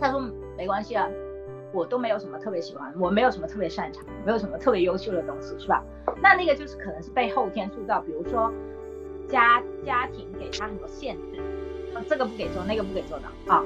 [0.00, 0.20] 他说
[0.56, 1.08] 没关系啊，
[1.72, 5.82] 我都没有什么特别喜欢，我没有什么特别擅长，没有什么特别优秀的东西，是吧？
[6.20, 8.52] 那那个就是可能是被后天塑造，比如说
[9.26, 11.40] 家家庭给他很多限制，
[12.08, 13.62] 这个不给做，那个不给做的啊，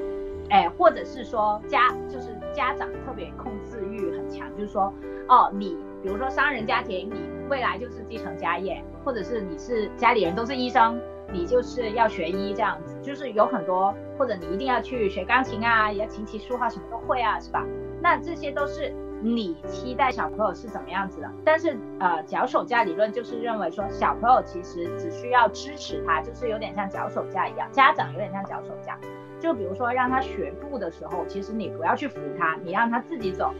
[0.51, 4.93] 哎，或者是说家就是家长特别控制欲很强，就是说
[5.29, 11.01] 哦，你比如说商人家庭，你未来就是继承家业，或者是你是家里人都是医生。
[11.33, 17.65] 你就是要学医这样子，就是有很多，或者你一定要去学钢琴啊，也要琴棋书画什么都会啊，是吧？
[18.01, 21.31] 那这些都是你期待小朋友是怎么样子的。
[21.45, 28.99] 但是呃，脚手架理论就是认为说，小朋友其实只需要支持他，就是有点像脚手架一样，家长有点像脚手架。
[29.41, 33.53] 就比如说让他学步的时候，其实你不要去扶他，你让他自己走，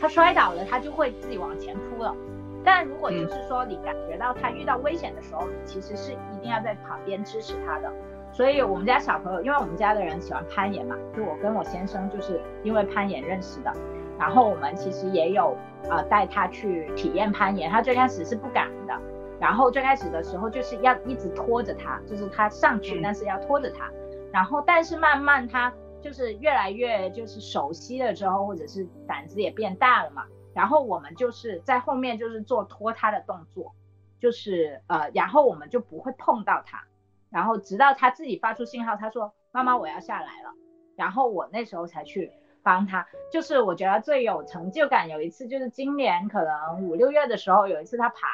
[0.00, 2.14] 他摔倒了，他就会自己往前扑了。
[2.64, 7.92] 但如果就是说你感觉到他遇到危险的时候，其实是一定要在旁边支持他的。
[8.32, 13.72] 所以我们家小朋友，因为我们家的人喜欢攀岩嘛，就我跟我先生就是因为攀岩认识的。
[14.18, 15.56] 然后我们其实也有
[15.90, 18.98] 呃带他去体验攀岩，他最开始是不敢的。
[19.40, 23.90] 然后最开始的时候就是要一直拖着他，就是他上去，但是要拖着他。
[24.32, 30.24] 然后但是慢慢他就是越来越就是熟悉了之后，或者是胆子也变大了嘛。
[30.54, 33.74] 然后我们就是在后面就是做拖他的动作，
[34.20, 36.84] 就是呃，然后我们就不会碰到他，
[37.30, 40.50] 然后直到他自己发出信号，他说妈妈我要下来了，
[40.96, 42.30] 然后我那时候才去
[42.62, 43.06] 帮他。
[43.30, 48.28] 就是我觉得最有成就感有一次就是今年可能五六月的时候有一次他爬，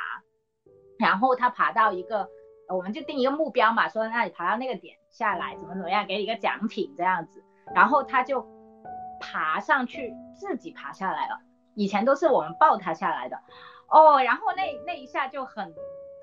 [0.98, 2.28] 然后他爬到一个，
[2.68, 7.42] 我们就定一个目标嘛，说那你爬到那个点下来怎么怎么样，给你一个奖品这样子，
[7.74, 8.44] 然后他就
[9.20, 11.40] 爬上去自己爬下来了。
[11.78, 13.38] 以前都是我们抱他下来的，
[13.88, 15.72] 哦，然后那那一下就很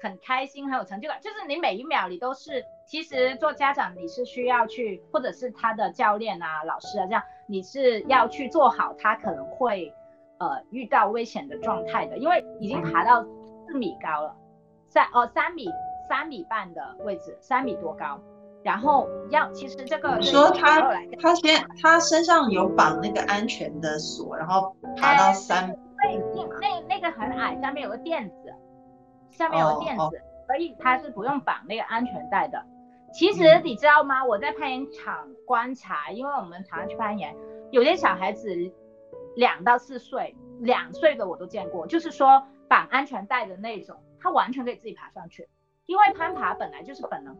[0.03, 1.17] 很开心，很有成就感。
[1.21, 9.93] 就是你每一秒你都是，其实做家长你是需要去，或者是他的教练啊、老师啊这样，你是要去做好他可能会
[10.39, 13.23] 呃遇到危险的状态的，因为已经爬到
[13.65, 14.35] 四米高了，
[14.89, 15.69] 三哦三米
[16.09, 18.19] 三米半的位置，三米多高。
[18.65, 20.81] 然后要，其实这个你说他
[21.21, 26.17] 他先他身上有绑那个安全的锁，然后爬到三，对，
[26.59, 28.51] 那那个很矮，下面有个垫子，
[29.29, 32.65] 下面有个垫子，所以他是不用绑那个安全带的。
[33.13, 34.25] 其实你知道吗？
[34.25, 37.35] 我在攀岩场观察，因为我们常常去攀岩，
[37.69, 38.49] 有些小孩子
[39.35, 45.47] 两到四岁，两岁的我都见过，就是说绑安全带的那种，他完全可以自己爬上去，
[45.85, 47.35] 因为攀爬本来就是本能。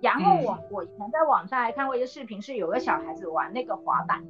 [0.00, 4.24] 然后我我以前在网上还看过一个视频，是有个小孩子玩那个滑板，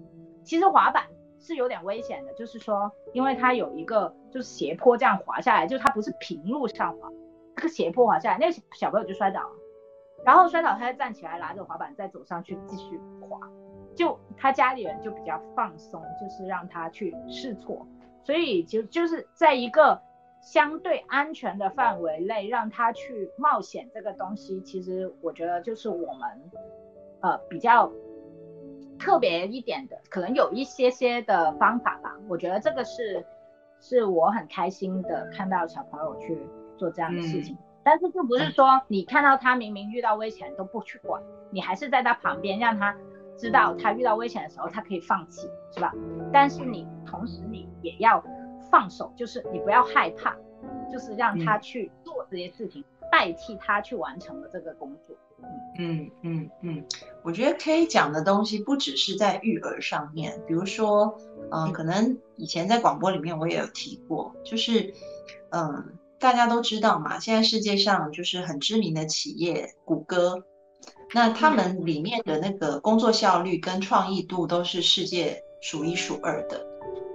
[0.44, 1.04] 其实滑板
[1.38, 7.10] 是有点危险的，就是说，因为它有一个就是斜坡这样滑下来，就它不是平路上滑，
[7.56, 9.50] 这个斜坡滑下来，那个小朋友就摔倒了。
[10.24, 13.38] 然后摔倒，他就站起来，拿着滑板再走上去继续滑。
[13.94, 17.86] 就他家里人就比较放松，就是让他去试错，
[18.24, 20.00] 所以就就是在一个
[20.47, 26.51] 相对安全的范围内让他去冒险这个东西，其实我觉得就是我们
[27.20, 27.90] 呃比较
[28.97, 32.16] 特别一点的，可能有一些些的方法吧。
[32.28, 33.26] 我觉得这个是
[33.80, 36.38] 是我很开心的看到小朋友去
[36.78, 37.59] 做这样的事情。
[37.82, 41.20] 但是就不是说你看到他明明遇到危险都不去管，
[41.51, 42.97] 你还是在他旁边，让他
[43.36, 45.92] 知道他遇到危险的时候他可以放弃，是吧？
[46.32, 48.22] 但是你同时你也要
[48.70, 50.36] 放手，就是你不要害怕，
[50.92, 55.16] 就是让他去做这些事情，代替他去完成了这个工作。
[55.78, 56.84] 嗯嗯嗯，
[57.22, 61.18] 我觉得 K 讲的东西不只是在育儿上面，比如说，
[61.50, 64.92] 嗯，可能以前在广播里面我也有提过，就是，
[65.50, 65.98] 嗯。
[66.18, 70.42] 大家都知道嘛，现在世界上就是很知名的企业谷歌，
[71.12, 76.66] 那他们里面的那个工作效率跟创意度都是世界数一数二的。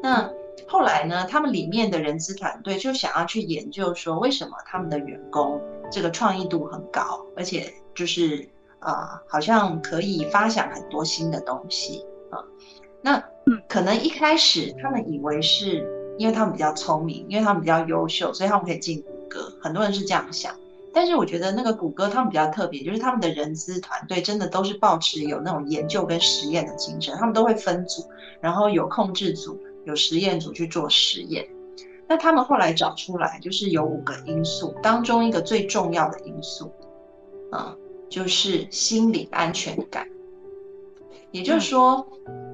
[0.04, 0.32] 那
[0.72, 5.62] 后来呢，他们里面的人资团队就想要去研究说，为什么他们的员工
[5.92, 8.48] 这个创意度很高，而且就是
[8.80, 12.40] 啊，好像可以发想很多新的东西啊。
[13.02, 13.22] 那
[13.68, 15.86] 可能一开始他们以为是。
[16.18, 19.52] 因为他们比较聪明，因为他们比较优秀，所以他们可以进谷歌。
[19.60, 20.54] 很多人是这样想，
[20.94, 28.04] 但是我觉得那个谷歌他们比较特别，就是他们的人资团队真的都是保持有那种研究跟实验的精神，他们都会分组，
[28.40, 31.48] 然后有控制组、有实验组去做实验。
[32.08, 36.72] 那他们后来找出来，就是有五个因素当中一个最重要的因素，
[37.52, 37.76] 啊，
[38.10, 40.08] 就是心理安全感。
[41.32, 42.08] 也就是说。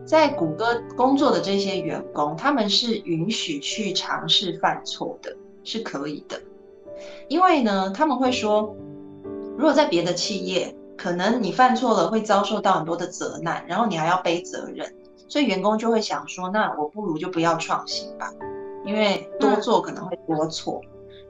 [0.05, 6.39] 在谷歌工作的这些员工，他们是允许去尝试犯错的，是可以的。
[7.28, 8.73] 因为呢，他们会说，
[9.57, 14.95] 如果在别的企业，可能你犯错了会遭受到很多的责难，然后你还要背责任，
[15.28, 18.34] 所以员工就会想说，那我不如就不要创新吧，
[18.86, 20.82] 因为多做可能会多错。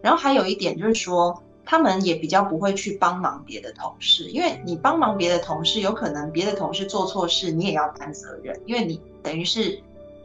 [0.01, 1.41] 然后还有一点就是说。
[1.69, 9.77] 他们也比较不会去帮忙别的同事，因为你帮忙别的同事，有可能别的同事做错事，你也要担责任，因为你等于是，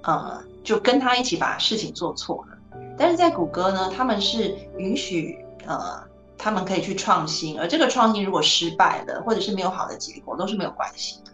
[0.04, 2.56] 呃，就跟他一起把事情做错了。
[2.96, 6.00] 但是在谷歌呢，他们是允许，呃，
[6.38, 11.31] 他们可以去创新，而这个创新如果失败了，或者是没有好的结果，都是没有关系的。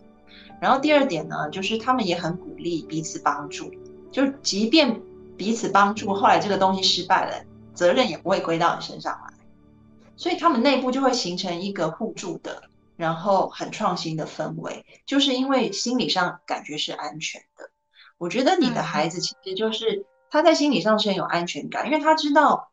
[0.60, 3.70] 然后第二点呢，就是他们也很鼓励彼此帮助，
[4.10, 5.00] 就是即便
[5.36, 7.44] 彼此帮助，后来这个东西失败了，
[7.74, 9.34] 责任也不会归到你身上来。
[10.16, 12.64] 所以他们内部就会形成一个互助的，
[12.96, 17.70] 然后很创新的氛围，就是因为心理上感觉是安全的。
[18.18, 22.72] 我觉得你的孩子其实就是他在心理上是很有安全感，因为他知道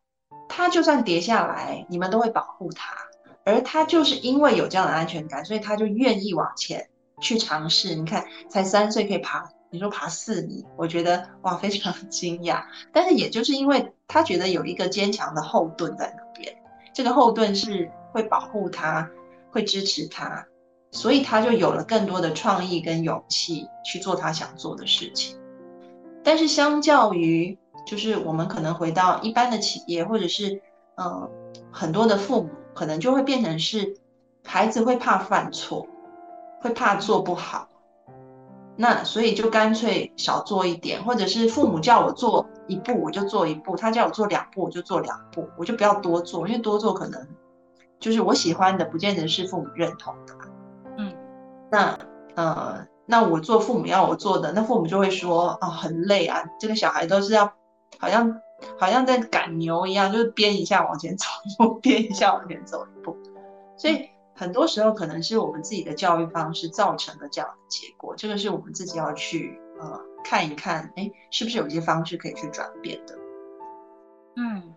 [0.49, 2.95] 他就算跌下来，你们都会保护他，
[3.43, 6.89] 而他就是因为有这样的安全感，所以他就愿意往前
[7.21, 7.95] 去尝试。
[7.95, 12.63] 你看，才三岁可以爬，你说爬四米，我觉得哇非常惊讶。
[12.91, 16.55] 但是也就是因为他觉得有一个坚强的后盾在那边。
[16.93, 19.09] 这个后盾是会保护他，
[19.51, 20.45] 会支持他，
[20.91, 25.37] 所以他就有了更多的创意跟勇气去做他想做的事情。
[26.23, 30.61] 但是相较于，就是我们可能回到一般的企业，或者是
[30.95, 31.29] 嗯
[31.71, 33.95] 很多的父母，可能就会变成是
[34.43, 35.85] 孩子会怕犯错，
[36.65, 37.69] 会怕做不好。
[38.75, 47.27] 那所以就干脆少做一点，或者是父母叫我做一步我就做一步，他叫我做两步我就做两步，我就不要多做，因为多做可能
[47.99, 50.33] 就是我喜欢的，不见得是父母认同的。
[50.97, 51.13] 嗯，
[51.71, 51.97] 那
[52.35, 57.53] 呃，那我做父母要我做的，那父母就会说啊很累啊，这个小孩都是要
[57.99, 58.41] 好像
[58.77, 63.15] 好像在赶牛一样，就是编一下往前走一步，编一下往前走一步，
[63.77, 64.09] 所以。
[64.37, 73.15] 很多时候可能是我们自己的教育方式造成的这样的结果，这个是我们自己要去呃看一看，哎，是不是有一些方式可以去转变的？
[74.35, 74.75] 嗯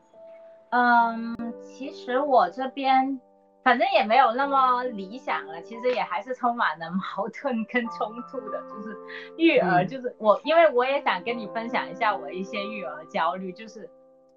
[0.71, 3.21] 嗯，其实我这边
[3.65, 8.97] 反正也没有那么理想了，其实也还是充满了矛盾跟冲突的，就是
[9.37, 13.91] 育儿，就是我因为我也想跟你分享一下我一些育儿焦虑，就是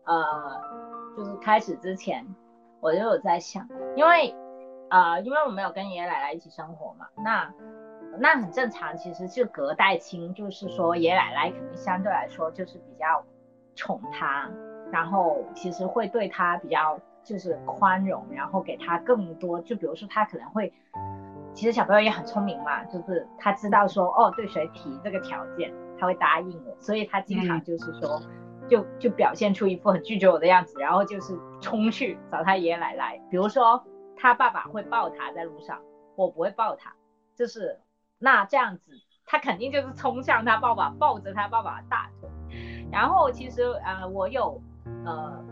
[0.06, 0.16] 呃
[1.16, 2.26] 就是开始之前
[2.80, 4.36] 我就有在想，因为。
[4.92, 7.50] 呃，因为我没有跟爷爷奶奶一起生活嘛，那
[8.20, 13.24] 那很正常，其实是隔代亲，就是说爷爷奶奶肯定相对来说就是比较
[13.74, 14.52] 宠他，
[14.92, 20.74] 然后其实会对他比较就是宽容，然后给他更多，就比如说他可能会，
[21.54, 28.22] 其实小朋友也很聪明嘛，就是他知道说哦对谁提这个条件他会答应我，所以他经常就是说
[28.68, 33.82] 就就表现出一副很拒绝我的样子，然后就是冲去找他爷爷奶奶，比如说。
[34.22, 35.82] 他爸爸会抱他在路上，
[36.16, 36.94] 我不会抱他，
[37.36, 37.80] 就是
[38.20, 38.92] 那这样子，
[39.26, 42.30] 他肯定就是冲向他爸爸，抱着他爸爸的大腿。
[42.92, 44.62] 然后其实呃，我有
[45.06, 45.44] 呃，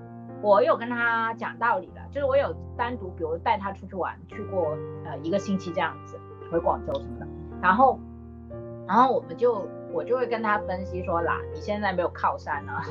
[0.44, 6.20] 我有跟他讲道理的，就是我有单独，比如带他出去玩，去过呃一个星期这样子，
[6.52, 7.28] 回广州什么的。
[7.64, 8.00] 然后
[8.88, 12.84] 然后我们就我就会跟他分析说啦，你现在没有靠山啊。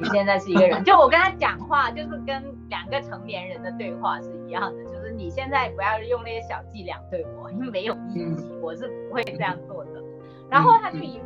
[0.00, 4.87] 你现在是一个人， 就我跟他讲话，就是跟两个成年人的对话是一样的，就是
[5.18, 10.00] 你现在不要用那些小伎俩对我，因为没有意义，我是不会这样做的。
[10.48, 11.24] 然后他就一副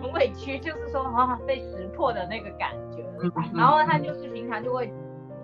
[0.00, 3.04] 很委屈，就是说啊被识破的那个感觉。
[3.54, 4.90] 然后他就是平常就会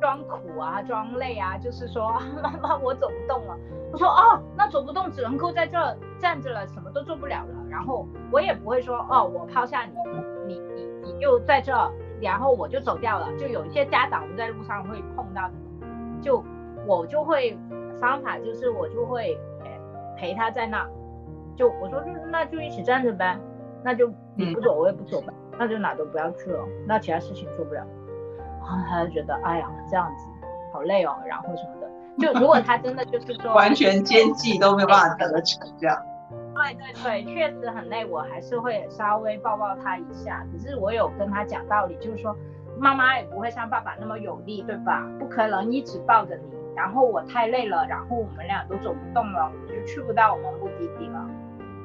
[0.01, 3.55] 装苦啊，装累啊，就是说妈妈 我走不动了。
[3.93, 5.77] 我说哦，那走不动只能够在这
[6.19, 7.55] 站着了，什么都做不了了。
[7.69, 9.93] 然后我也不会说哦，我抛下你，
[10.47, 11.73] 你你你就在这。
[12.23, 15.53] 然后我就走掉了，就有一些家长我们在路上会碰到的，
[16.23, 16.43] 就
[16.87, 17.57] 我就会
[18.01, 19.39] 方法就是我就会
[20.17, 20.87] 陪他在那，
[21.57, 23.39] 就我说那就一起站着呗，
[23.83, 27.85] 那就你不走我也不走呗，那就哪都不要去了，那其他事情做不了，
[28.61, 30.27] 然后他就觉得哎呀这样子
[30.73, 35.97] 好累哦，然后什么的，就如果他真的就是 说完全奸计都没有办法得逞这样。
[36.55, 40.47] 对对对，确实很累，我还是会稍微抱抱他一下。
[40.53, 42.35] 只是我有跟他讲道理，就是说
[42.79, 45.05] 妈妈也不会像爸爸那么有力，对吧？
[45.19, 46.43] 不可能一直抱着你。
[46.77, 51.25] 然后我太累了，然后我们俩都走不动了，我们就去不到我们目的地了。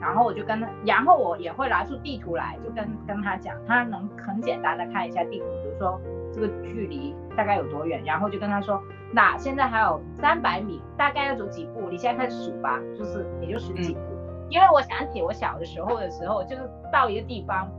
[0.01, 5.99] 然后我就跟他，然后我也会拿出地图来，就跟跟他讲，他能很简单的看一下地图，比如说
[6.31, 8.81] 这个距离大概有多远，然后就跟他说，
[9.11, 11.89] 那现在还有三百米，大概要走几步？
[11.89, 13.99] 你现在开始数吧，就是也就数几步。
[14.49, 16.61] 因为我想起我小的时候的时候，就是
[16.93, 17.69] 到一个地方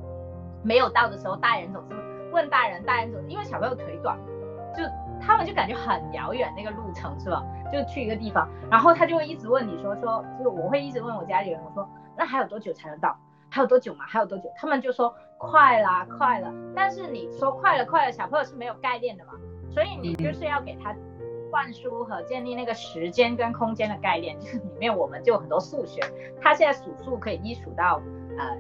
[0.62, 1.96] 没有到的时候，大人总是
[2.32, 4.18] 问大人，大人总是因为小朋友腿短，
[4.76, 4.84] 就
[5.20, 7.44] 他们就感觉很遥远那个路程是吧？
[7.72, 13.16] 就去一个地方，然后他就会一直问你说说，就是我会一直问我家里人，我说那还有多久才能到？
[13.48, 14.04] 还有多久嘛？
[14.06, 14.50] 还有多久？
[14.56, 16.52] 他们就说快啦，快了。
[16.74, 19.32] 但是你说快了，快了，小朋友是没有概念的嘛，
[19.70, 20.94] 所以你就是要给他。
[21.50, 26.00] 灌输和建立那个时间跟空间的概念，就是里面我们就很多数学，
[26.40, 28.00] 他现在数数可以一数到
[28.38, 28.56] 呃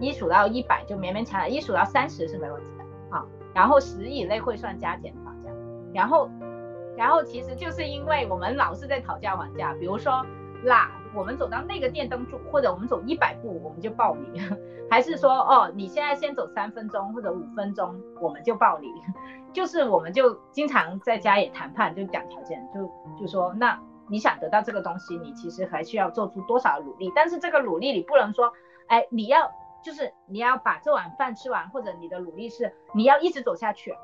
[0.00, 3.24] 一数到一百就勉勉强强，一数到三十是没问题的啊，
[3.54, 5.14] 然后十以内会算加减，
[5.96, 6.30] 然后
[6.96, 10.24] 然后其实就是因为我们老是在讨价还价，比如说
[10.64, 14.40] 啦，我们走到那个电灯柱，或者我们走一百步我们就报你，
[14.90, 18.88] 还是说哦你现在先走三分钟或者五分钟我们就报你。
[19.56, 27.10] 就是我们就经常在家也谈判，就讲条件，就就说那你想得到这个东西，你其实还需要做出多少努力？
[27.16, 28.52] 但是这个努力你不能说，
[28.88, 29.50] 哎，你要
[29.82, 33.94] 就是你要把这碗饭吃完，或者你的努力是你要一直走下去，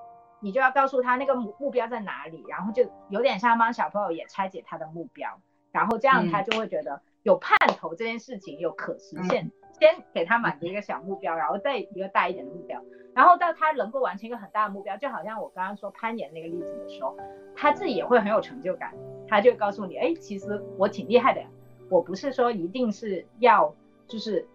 [0.43, 5.41] 你就要告诉他那个目目标在哪里，然后就有点像帮小朋友也拆解他的目标，
[5.71, 9.51] 然后这样他就会觉得有盼头，这件事情有可实现。
[9.81, 12.81] 先给他满足一个小目标，然后再一个大一点的目标，
[13.15, 17.17] 然后到他能够完成一个很大的目标，就好像我刚刚说攀岩那个例子的时候，
[17.57, 18.95] 他自己也会很有成就感，
[19.27, 21.43] 他就告诉你，哎，其实我挺厉害的，
[21.89, 23.75] 我不是说一定是要
[24.07, 24.47] 就是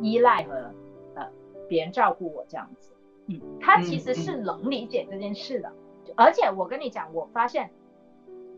[0.00, 0.72] 依赖和
[1.16, 1.28] 呃
[1.66, 2.93] 别人照顾我这样子，
[3.26, 5.72] 嗯，他其实是能理解这件事的，
[6.16, 7.70] 而且我跟你讲，我发现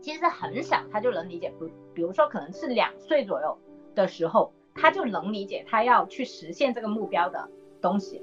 [0.01, 3.57] 其实很小他就能理解，比，比如说可能是两岁左右
[3.95, 4.51] 的时候。
[4.79, 7.49] 他就能理解他要去实现这个目标的
[7.81, 8.21] 东西，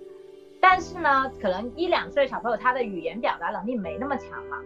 [0.60, 4.62] 但是呢，可能一两岁小朋友他的语言表达能力没那么强嘛，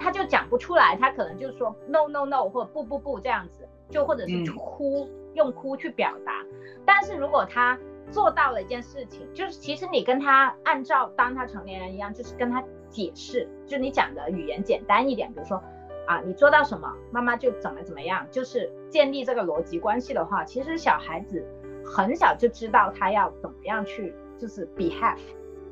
[0.00, 6.44] 他就讲不出来，他可能就说 no no no 或不不不这样子，就或者是哭用哭去表达。
[6.84, 7.78] 但是如果他
[8.10, 15.62] 做到了一件事情，就是其实你跟他按照当他成年人一样，就是跟他解释，就你讲的语言简单一点，比如说。
[16.08, 21.46] 啊，你做到什么，妈妈就怎么怎么样，就是建立这个逻辑关系的话，其实小孩子
[21.84, 25.18] 很小就知道他要怎么样去，就是 behave，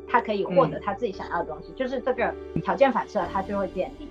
[0.06, 4.10] 他可以获得他自己想要的东西，就是这个条件反射他就会建立。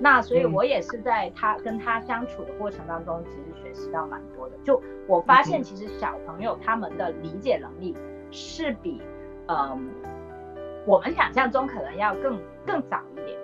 [0.00, 4.56] 那所以我也是在他跟他相处的过程当中，其实学习到蛮多的。
[4.64, 7.94] 就我发现，其实小朋友他们的理解能力
[8.30, 9.00] 是比，
[9.46, 9.90] 嗯，
[10.86, 13.38] 我们想象中可能要更更早一点，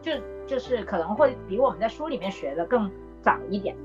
[0.00, 0.12] 就。
[0.44, 2.90] 就是可能会比我们在书里面学的更
[3.22, 3.76] 早一点。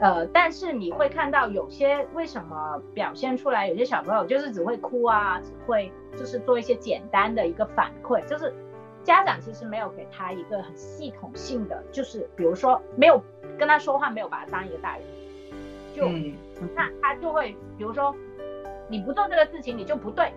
[0.00, 8.54] 呃，但是你会看到有些为什么表现出来，有些小朋友就是只会哭啊，只会就是做一些简单的一个反馈，就是
[9.08, 13.18] 家长其实没有给他一个很系统性的，就是比如说没有
[13.58, 15.06] 跟他说话，没有把他当一个大人，
[15.94, 16.06] 就
[16.74, 18.14] 那他就会，比如说
[18.86, 20.30] 你不做这个事情，你就不对，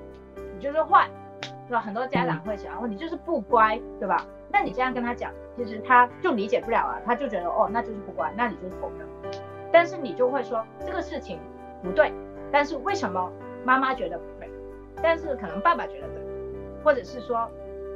[0.55, 1.09] 你就是坏，
[1.67, 1.81] 是吧？
[1.81, 4.25] 很多家长会想，哦，你就是不乖，对吧？
[4.49, 9.05] 那你这样跟他讲，其实他就理解不了啊，他就觉得哦，那就是不乖，那你就是否认。
[9.69, 11.37] 但是你就会说这个事情
[11.83, 12.13] 不对，
[12.53, 13.29] 但是为什么
[13.65, 14.49] 妈妈觉得不对？
[15.03, 16.23] 但是可能爸爸觉得对，
[16.85, 17.51] 或者是说，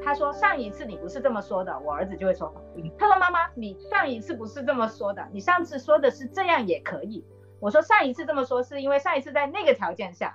[0.05, 2.53] 他说上一次你不是这么说的，我儿子就会说，
[2.97, 7.25] 他说妈妈你上一次不是这么说的，你上次说的是这样也可以。
[7.59, 10.33] 我说上一次这么说是因为上一次在那个条件下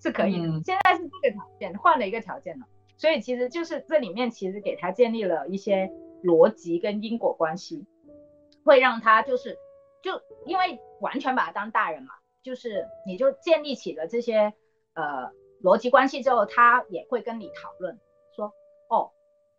[0.00, 5.92] 是可以的，现在是这个条件换了一个条件了，所以其实就是这里面其实给他建立了一些
[6.24, 7.86] 逻辑跟因果关系，
[8.64, 9.58] 会让他就是。
[10.02, 12.08] 就因为完全把他当大人嘛，
[12.42, 14.52] 就是你就建立起了这些
[14.94, 15.30] 呃
[15.62, 17.96] 逻辑关系之后，他也会跟你讨论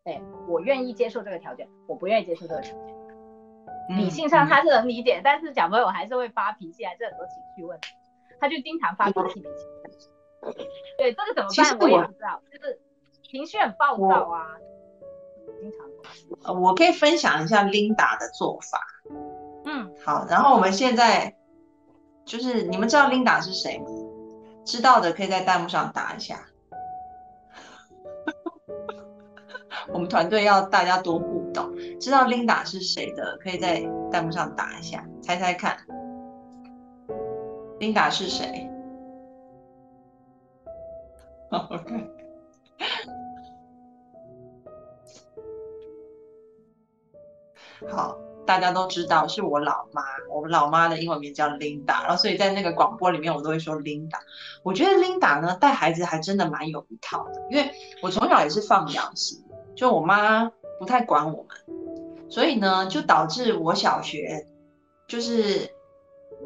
[0.06, 2.94] 哎，我愿意接受这个条件，我不愿意接受这个条件。
[3.98, 7.88] 理性上他是能理解，但是小朋友还是会发脾气，还是很多情绪问题，
[8.40, 9.44] 他就经常发脾气。
[10.98, 11.80] 对，这个怎么办？
[11.80, 12.80] 我也不知道，就是
[13.24, 14.58] 情绪很暴躁啊，
[15.60, 15.88] 经常。
[16.44, 18.80] 呃，我可以分享一下 Linda 的做法。
[19.66, 21.36] 嗯，好，然后我们现在
[22.26, 23.86] 就是你们知道 Linda 是谁吗？
[24.66, 26.46] 知道的可以在弹幕上打一下。
[29.94, 33.82] 我们团队要大家多互动，知道 Linda 是谁的可以在
[34.12, 35.78] 弹幕上打一下，猜猜看
[37.80, 38.68] ，Linda 是谁
[41.52, 42.10] ？OK，
[47.90, 48.18] 好。
[48.46, 54.18] 大家都知道是我老妈，我们老妈的英文名叫 Linda，然后所以在那个广播里面我都会说 Linda。
[54.64, 57.72] 我觉得 Linda 呢带孩子还真的蛮有一套的，因为
[58.02, 59.42] 我从小也是放养型，
[59.76, 64.46] 就我妈不太管我们，所以呢就导致我小学
[65.08, 65.70] 就是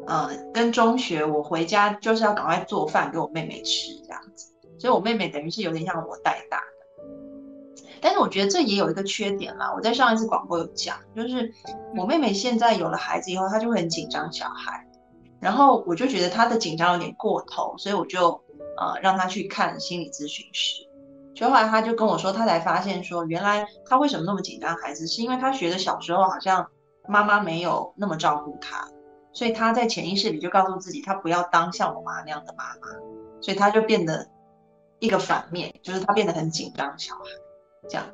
[0.06, 6.64] 呃跟中学我回家就是要赶快做饭给我妹妹吃这样子，所以我妹妹等于是有点像我带大的。
[8.00, 9.72] 但是我觉得这也有一个缺点啦。
[9.74, 11.52] 我在上一次广播有讲，就是
[11.96, 14.86] 我妹妹现在有了孩子以后，她就会很紧张小孩，
[15.40, 18.40] 然后我就觉得她的紧张有点过头，所以我就
[18.76, 20.87] 呃让她去看心理咨询师。
[21.38, 26.68] 就后来她就跟我说，他才发现说，原来他为什么那么紧张孩子，是因为他觉得小时候好像
[27.06, 28.88] 妈妈没有那么照顾他，
[29.32, 32.88] 所以他在潜意识里就告诉自己，他不要当像我妈那样的妈妈，
[33.40, 34.28] 所以他就变得
[34.98, 37.20] 一个反面，就是他变得很紧张小孩。
[37.88, 38.04] 这样，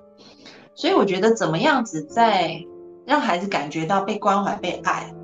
[0.75, 2.63] 所以我觉得怎么样子在
[3.07, 5.15] 让孩子感觉到被关怀、被爱，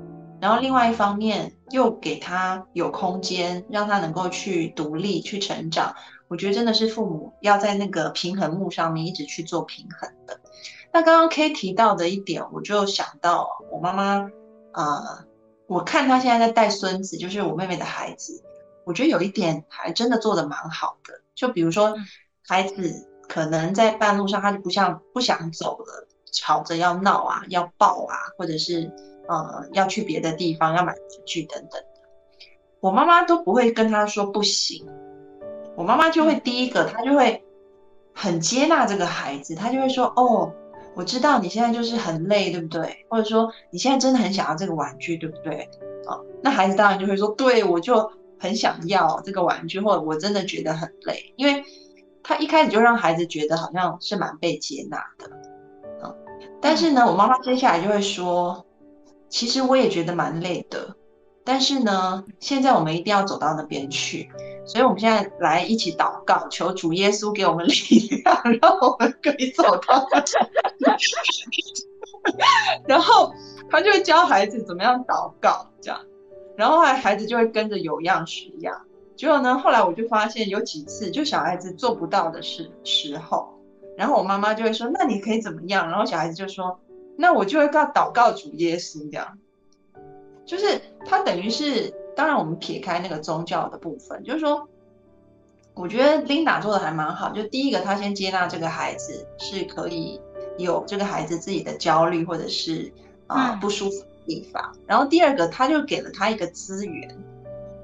[0.41, 5.93] 然后另外一方面又给他有空间，让他能够去独立、去成长。
[6.31, 10.39] 我觉得真的是父母要在那个平衡木上面一直去做平衡的。
[10.93, 14.31] 那刚刚 K 提到的一点，我就想到我妈妈，
[14.71, 15.25] 呃，
[15.67, 18.41] 我看她现在在带孙子，就是我妹妹的孩子，
[18.85, 21.21] 我觉得有一点还真的做的蛮好的。
[21.35, 21.95] 就比如说
[22.47, 23.07] 孩子。
[23.29, 28.91] 可能在半路上，他就不像不想走了，吵着要闹啊，要抱啊，或者是
[29.29, 31.87] 呃要去别的地方要买玩具等等的。
[32.81, 34.85] 我妈妈都不会跟他说不行，
[35.75, 37.43] 我妈妈就会第一个，她就会
[38.13, 40.51] 很接纳这个孩子，她就会说哦，
[40.95, 43.05] 我知道你现在就是很累，对不对？
[43.09, 45.69] 或者说你现在真的很想要这个玩具，对不对？
[46.07, 51.63] 哦，那孩子当然就会说，对我就很想要这个玩具，或者我真的觉得很累，因为。
[52.23, 55.27] 他一开始就让孩子觉得好像是蛮被接纳的，
[56.03, 56.15] 嗯，
[56.61, 58.63] 但是呢，我妈妈接下来就会说，
[59.27, 60.95] 其实我也觉得蛮累的，
[61.43, 64.29] 但是呢，现在我们一定要走到那边去，
[64.65, 67.73] 所以我们现在来一起祷告，求主耶稣给我们力
[68.23, 70.07] 量， 让我们可以走到。
[72.87, 73.33] 然后
[73.69, 75.99] 他就会教孩子怎么样祷告，这样，
[76.55, 78.79] 然后孩孩子就会跟着有样学样。
[79.17, 79.57] 结果呢？
[79.57, 83.53] 后来我就发现有几次，就小孩子做不到的时时候，
[83.95, 86.79] 然后我妈妈就会说：“那你可以怎么样？”然后小孩子就说
[87.17, 89.37] ：“那我就会告祷告主耶稣这样。”
[90.45, 94.67] 就是他等于是，当然我们撇开那个宗教的部分，就是说，
[95.73, 97.29] 我觉得 Linda 做的还蛮好。
[97.29, 100.19] 就第一个，他先接纳这个孩子是可以
[100.57, 102.91] 有这个孩子自己的焦虑或者是
[103.27, 107.17] 啊不舒服的地方，然后第二个，他就给了他一个资源。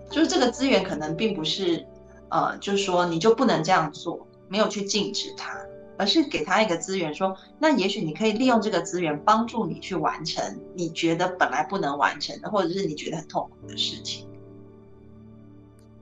[0.09, 1.85] 就是这个资源可能并不是，
[2.29, 5.57] 呃，就是说你就不能这样做，没有去禁止他，
[5.97, 14.27] 而是给他一个资源，说那也许你可以利用这个资源帮助你去完成你觉得本来不能完成的，或者是你觉得很痛苦的事情。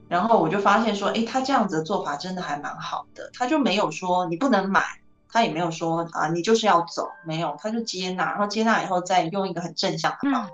[0.07, 4.83] 然后我就发现说，哎，他这样子的做法真的还蛮好的，他就没有说你不能买，
[5.29, 10.53] 他也没有说啊你就是要走，没有，他就接纳，然后接纳以后再用一个很正向的方法，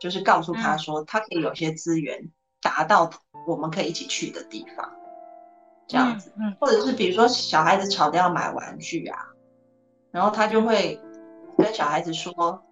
[0.00, 2.30] 就是告诉他说他可以有些资源
[2.62, 3.10] 达到
[3.46, 4.90] 我们可以一起去的地方。
[5.92, 9.18] 这样子，嗯，或者是比如说小孩子吵着要买玩具啊，
[10.10, 10.98] 然后他就会
[11.58, 12.62] 跟小孩子说，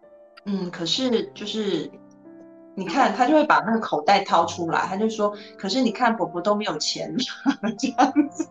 [0.46, 1.90] 嗯，可是就是
[2.74, 7.14] 你看，他就会把那个口袋掏出来，他就说，可是你看婆婆都没有钱
[7.78, 8.48] 这样子，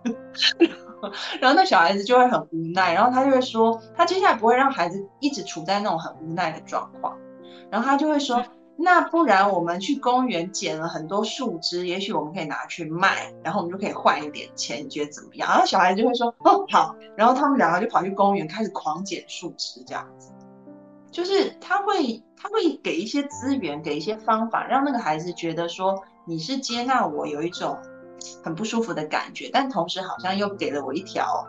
[1.41, 7.17] 然后那小孩子就会很无奈，然后他就会说，他接下来不会让孩子一直处在那种很无奈的状况，
[7.71, 8.45] 然后他就会说。
[8.81, 15.49] 那不然我们去公园捡了很多树枝，也许我们可以拿去卖，然后我们就可以换一点钱，你觉得怎么样？
[15.49, 20.31] 然后小孩就会说哦好，然后他们两个就跑去公园开始狂捡树枝，这样子，
[21.11, 27.77] 就是他会他会给一些资源，给一些方法，让那个孩子觉得说你是接纳我，有一种
[28.41, 31.45] 很不舒服的感觉，但同时好像又给了我一条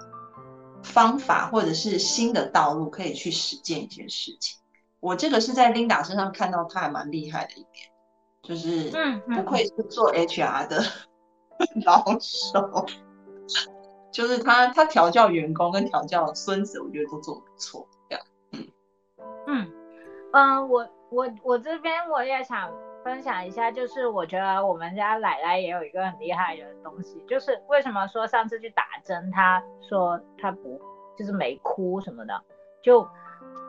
[0.83, 4.60] 方法或者是新的道路，可以去实践一些事情。
[5.01, 7.91] 我这个是在 Linda 身上看到他还蛮厉害的一点，
[8.43, 8.91] 就是
[9.35, 10.83] 不愧是做 HR 的
[11.87, 12.87] 老手，
[14.13, 17.89] 就是他他调教员工跟调教孙子，我觉得都做的不错。
[18.11, 18.69] 这样，嗯
[19.47, 19.73] 嗯
[20.33, 22.71] 嗯，我我我这边我也想
[23.03, 30.79] 分享一下，就是我觉得我们家奶奶也有一个很厉害的东西，就是为什么说上次去打针，她说她不
[31.19, 32.43] 就是没哭什么的，
[32.83, 33.09] 就。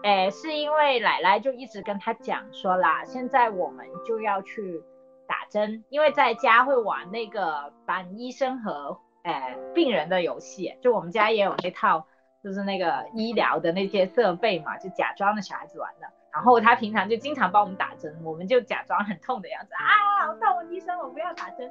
[0.04, 4.84] 哎，是因为奶奶就一直跟他讲说啦，现在我们就要去
[5.28, 12.06] 打针，因为在家会玩那个扮医生和哎病人的游戏，就我们家也有那套，
[12.44, 16.08] 就是那个医疗的那些设备嘛，就假装的小孩子玩的。
[16.34, 21.70] 然后他平常就经常帮我们打针，我们就假装很痛的样子啊，好痛，医生我不要打针。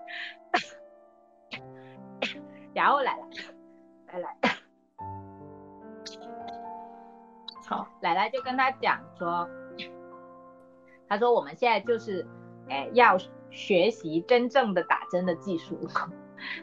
[2.75, 3.27] 然后来了，
[4.13, 4.37] 来
[7.71, 7.87] 来。
[8.01, 9.49] 奶奶就跟他讲说，
[11.09, 12.27] 他说我们现在就是，
[12.69, 13.19] 哎，要
[13.51, 15.79] 学习真正的打针的技术，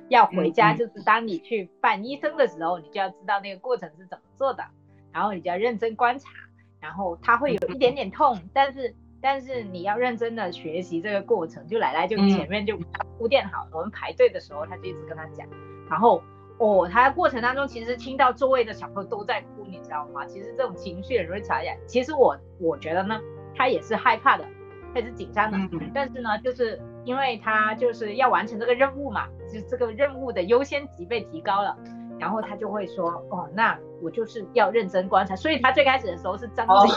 [0.10, 4.64] 要回家就是当你去办医生的时候，你就要知道那个过程是怎么做的，
[5.12, 6.30] 然后你就要认真观察，
[6.80, 12.78] 然后他会有一点点痛，但是但是你要认真的学习这个过程，就奶奶就前面就
[13.18, 15.48] 铺垫好，我们排队的时候他就一直跟他讲，
[15.90, 16.22] 然后。
[16.60, 20.26] 哦，他过程当中其实听到周围的小朋友都在哭，你知道吗？
[20.26, 21.78] 其实这种情绪很容易传染。
[21.86, 23.20] 其实我我觉得呢，
[23.56, 24.46] 他也是害怕的，
[24.94, 25.58] 他是紧张的。
[25.94, 31.78] 但是呢，就是因为他就是要完成这个任务嘛，就这个任务的优先级被提高了，
[32.18, 35.36] 然后他就会说，哦，那我就是要认真观察。
[35.36, 36.96] 所以他最开始的时候是睁着眼，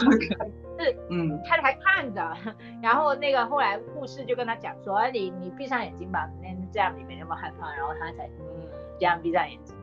[0.79, 2.35] 是嗯，他还看着。
[2.81, 7.71] 然后那个后来护士就跟他讲说，你你闭上眼睛吧，那这样你没那么害怕。
[7.75, 8.67] 然后他才嗯。
[9.01, 9.75] 这样闭上眼睛，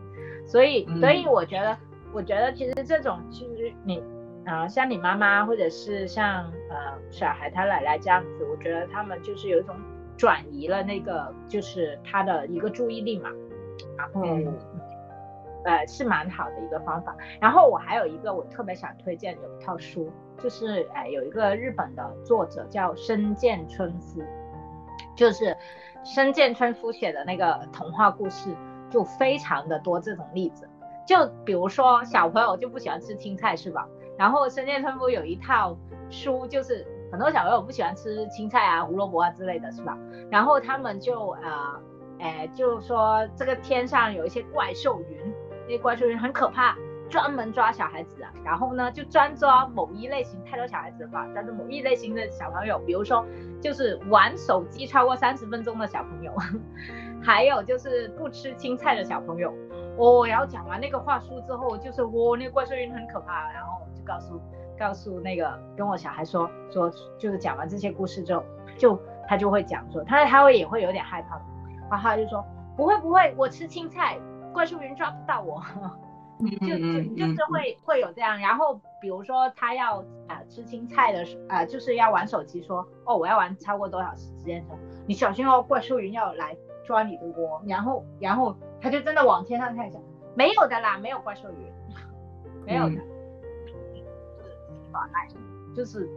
[0.47, 1.77] 所以所以我觉得，
[2.13, 4.01] 我觉得其实这种其实你
[4.47, 9.75] 啊，像你妈妈或者是像呃小孩他奶奶这样子，我觉得他们就是有一种
[10.17, 13.29] 转移了那个就是他的一个注意力嘛，
[13.99, 14.23] 然后
[15.65, 17.17] 呃是蛮好的一个方法。
[17.41, 24.23] 然后我还有一个我特别想推荐有一套书，就是哎有一个日本的作者叫深见春夫，
[25.17, 25.57] 就是
[26.05, 28.55] 深见春夫写的那个童话故事。
[28.91, 30.69] 就非常的多这种例子，
[31.07, 33.87] 就比如说小朋友就不喜欢吃青菜是吧？
[34.17, 35.77] 然后深见春夫有一套
[36.11, 39.97] 书，就是很多小朋友不喜欢吃青菜啊、胡萝卜啊之类的是吧？
[40.31, 41.81] 然后他们就呃，
[42.19, 45.33] 哎，就说这个天上有一些怪兽云，
[45.67, 46.77] 那些怪兽云很可怕，
[47.09, 48.33] 专门抓小孩子啊。
[48.45, 51.27] 然后呢，就专抓某一类型，太多小孩子了吧？
[51.33, 53.25] 抓某一类型的小朋友，比如说
[53.63, 56.33] 就是玩手机超过三十分钟的小朋友。
[57.23, 59.53] 还有就是不吃青菜的小朋友，
[59.97, 64.41] 哦，然后讲完那个话术之后，就是哦，那个怪兽云很可怕，然后就告诉
[64.79, 68.45] 告诉那个跟我小孩说说，就是讲完这些故事之后，
[68.77, 71.41] 就他就会讲说，他他会也会有点害怕，
[71.91, 72.45] 然后他就说
[72.77, 74.19] 不会不会，我吃青菜，
[74.53, 75.61] 怪兽云抓不到我，
[76.41, 79.99] 就就就是会会有这样，然后比如说他要
[80.29, 84.75] 啊吃青菜的时啊就是要玩手机，说哦我要玩超过多少时间的，
[85.07, 86.57] 你小心哦，怪兽云要来。
[86.89, 89.99] 抓你的窝，然后，然后他就真的往天上看一下，
[90.35, 91.71] 没有的啦，没有怪兽鱼，
[92.65, 92.97] 没有的，
[94.91, 95.29] 耍赖，
[95.77, 96.09] 就是，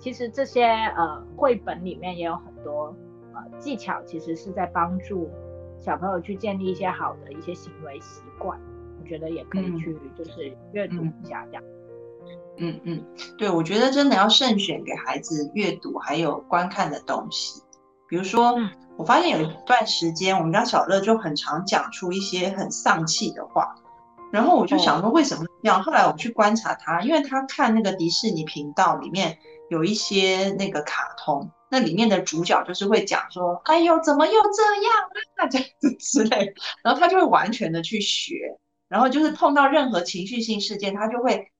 [0.00, 2.92] 其实这些呃绘本里面也有很多
[3.34, 5.30] 呃技巧，其实是在帮助
[5.78, 8.58] 小朋友去建立一些好的一些行为习惯，
[9.00, 11.62] 我，觉得也可以去就是阅读一下这样。
[12.58, 13.04] 嗯嗯，
[13.38, 17.62] 对，我觉得真的要慎选给孩子阅读还有观看的东西。
[18.08, 18.56] 比如说，
[18.96, 23.74] 我发现有一段时间，我们家小乐就很常讲出一些很丧气的话，
[24.32, 25.82] 然后我就想说为什么这样？
[25.82, 29.38] 后来我去观察他，因为他看那个迪士尼频道里面
[29.68, 34.94] 有一些那个卡通，那里面的主角就是会讲说：“哎呦，怎么又这样
[35.36, 38.34] 啊？”这样子之类，然后他就会完全的去学，
[38.88, 41.50] 然后就是碰到任何情绪性事件，他就会。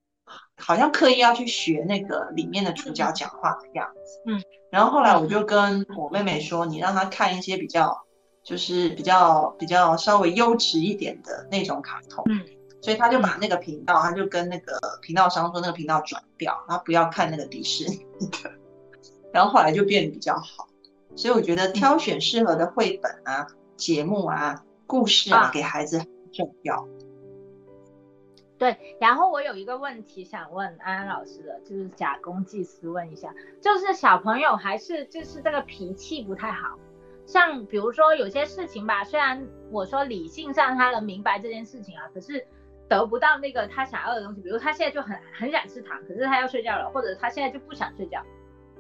[0.57, 8.05] 好像刻意要去学那个里面的主角讲话的样子，嗯，然后后来我就跟我妹妹说，你让她看一些比较，
[8.43, 12.43] 就是比较比较稍微优质一点的那种卡通，嗯，
[12.81, 17.99] 所以她就把那个频道，她就跟那个频道商说那个频道转掉，她不要看那个迪士尼
[18.43, 18.51] 的，
[19.33, 20.67] 然后后来就变得比较好，
[21.15, 23.47] 所以我觉得挑选适合的绘本啊、
[23.77, 25.51] 节目啊、故事啊。
[25.53, 26.87] 给孩子很重要。
[28.59, 36.79] 对，然后我有一个问题想问安安老师的，就是假公济私问一下，就是小朋友还是就是这个脾气不太好，
[37.27, 42.47] 像比如说有些事情吧，虽然我说理性上他能明白这件事情啊，可是
[42.89, 48.23] 得不到那个他想要的东西，比如他现在就很很想吃糖，可是他要睡觉了，或者他现在就不想睡觉，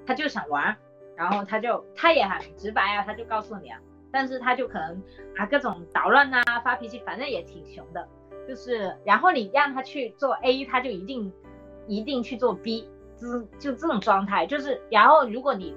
[0.07, 0.75] 他就想玩，
[1.17, 3.79] 然后他就他也很直白啊，他就告诉你啊，
[4.11, 5.03] 但是他就可能
[5.37, 8.09] 啊各种捣乱啊发脾气，反正也挺凶的。
[8.47, 11.33] 就是，然后你让他去做 A，他就一定
[11.87, 12.89] 一定去做 B，
[13.21, 14.47] 就是就这种状态。
[14.47, 15.75] 就是，然后如果你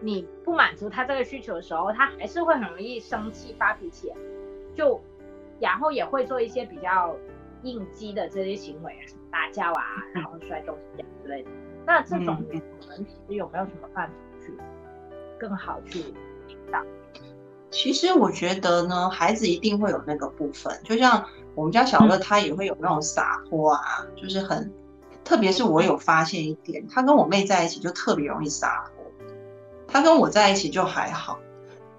[0.00, 4.12] 你不满足他这个需求的时候，他还是会很容易生气发脾气，
[4.74, 5.00] 就
[5.60, 7.16] 然后也会做一些比较
[7.62, 9.82] 应激的这些行为，什么打架啊，
[10.14, 11.50] 然后摔东西之类的。
[11.86, 14.52] 那这种我们其实有没有什么办法去
[15.38, 16.00] 更好去
[16.48, 16.82] 引导？
[17.70, 21.24] 其实我觉得呢，孩子一定会有那个部分，就像
[21.58, 24.72] 我们家小乐，他也会有那种撒泼啊，就是很，
[25.24, 29.04] 特别是我有发现一点，他跟我妹在一起就特别容易撒泼，
[29.88, 31.40] 他跟我在一起就还好。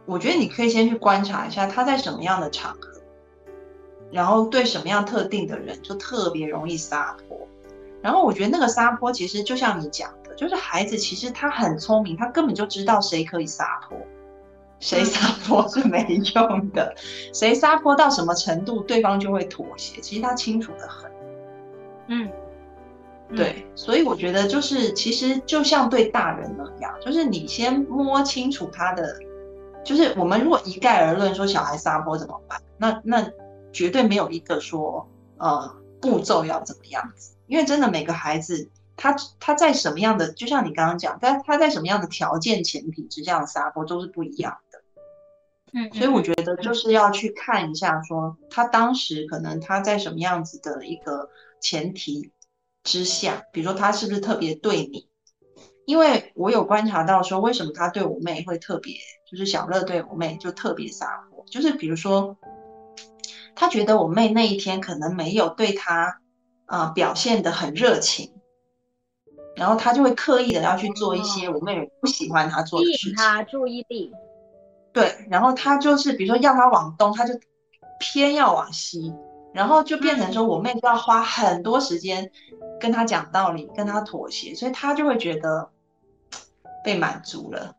[0.06, 3.02] 我觉得你可以先去观察一下他在什么样的场合，
[4.14, 7.46] 然后对什么样特定的人就特别容易撒泼。
[8.02, 13.98] 然后我觉得那个撒泼其实就像你讲的，就是孩子其实他很聪明，他根本就知道谁可以撒泼。
[14.80, 16.04] 谁撒泼是没
[16.36, 16.96] 用的，
[17.34, 20.00] 谁撒泼到什么程度，对方就会妥协。
[20.00, 21.12] 其实他清楚的很，
[22.08, 22.32] 嗯，
[23.36, 29.20] 对，所以我觉得就是，其实就像对大人那样，就是你先摸清楚他的，
[29.84, 33.30] 就是我们如果一概而论说小孩撒泼怎么办，那那
[33.74, 35.08] 绝对没有一个说
[35.38, 38.70] 呃步骤要怎么样子，因为真的每个孩子。
[39.02, 44.69] 他他在什么样的，就像你刚刚讲，他他在什么样的条件前提之下撒泼都是不一样的，
[45.74, 51.30] 嗯，所以我觉得就是要去看一下，说他当时可能他在什么样子的一个
[51.62, 52.32] 前提
[52.84, 55.08] 之下，比如说他是不是特别对你，
[55.86, 58.96] 因为我有观察到说，为什么他对我妹会特别，
[59.30, 62.38] 就是小乐对我妹就特别撒泼，就是比如说
[63.56, 66.20] 他觉得我妹那一天可能没有对他
[66.66, 68.34] 啊表现的很热情。
[69.56, 74.10] 然后他就会刻意的要去做一些我妹妹不喜欢他做的事情，他注意力。
[74.92, 77.34] 对，然后他就是比如说要他往东，他就
[78.00, 79.14] 偏要往西，
[79.54, 82.32] 然后就变成说我妹就要花很多时间
[82.80, 85.70] 跟他讲道理，跟他妥协，所以他就会觉得
[86.84, 87.76] 被满足了，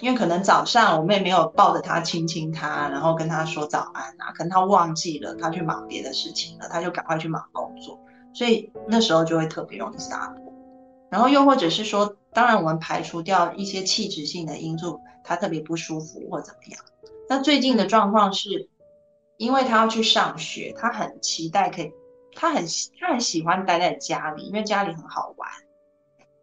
[0.00, 7.98] 因为可能早上我妹没有抱着他亲亲他，然后跟他说早安啊，可能他忘记了，他去忙别的事情了，他就赶快去忙工作，
[8.32, 10.52] 所以那时候就会特别容易撒泼。
[11.10, 16.84] 然后又或者是说，当然我们排除掉一些气质性的因素，他特别不舒服或怎么样。
[17.28, 18.68] 那最近的状况是，
[19.36, 21.92] 因为他要去上学，他很期待可以，
[22.34, 22.64] 他很
[23.00, 25.48] 他很喜欢待在家里，因为家里很好玩，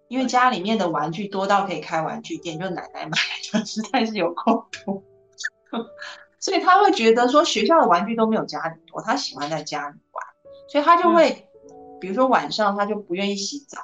[0.08, 3.18] 因为家里面的玩具多到可以开玩具店，就奶奶买
[3.52, 5.04] 的实在是有够多，
[6.40, 10.26] 所以他会觉得说学校的玩具都没有家里多，他喜欢在家里玩，
[10.70, 11.48] 所以他就会，
[12.00, 13.80] 比如说晚上他就不愿意洗澡。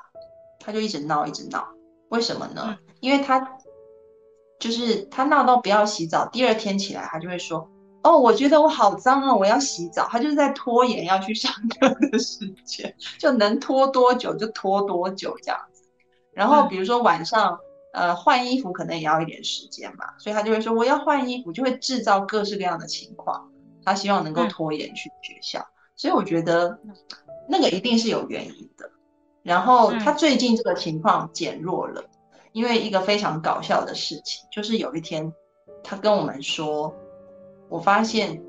[0.58, 1.64] 他就一直闹，一直闹，
[2.10, 2.76] 为什么呢？
[3.00, 3.55] 因为他
[4.66, 7.70] 就是他闹到不要洗澡，第二天起来他就会说
[8.02, 15.84] ：“哦，我觉得我好脏啊，我要洗澡。”他就是在拖延要去上课的时间，就能拖多久就拖多久这样子。
[16.34, 17.60] 然后比如说晚上，
[17.94, 23.48] 呃，换衣服可能也要一点时间嘛，所以他就会说：“我要换衣服。”就会制造各式各样的情况，
[23.84, 25.64] 他希望能够拖延去学校。
[25.96, 26.80] 所以我觉得
[27.48, 28.90] 那个一定是有原因的。
[29.44, 32.04] 然后他最近这个情况减弱了，
[32.56, 35.34] 因为一个非常搞笑的事情，就是有一天
[35.84, 36.96] 他跟我们说，
[37.68, 38.42] 我发现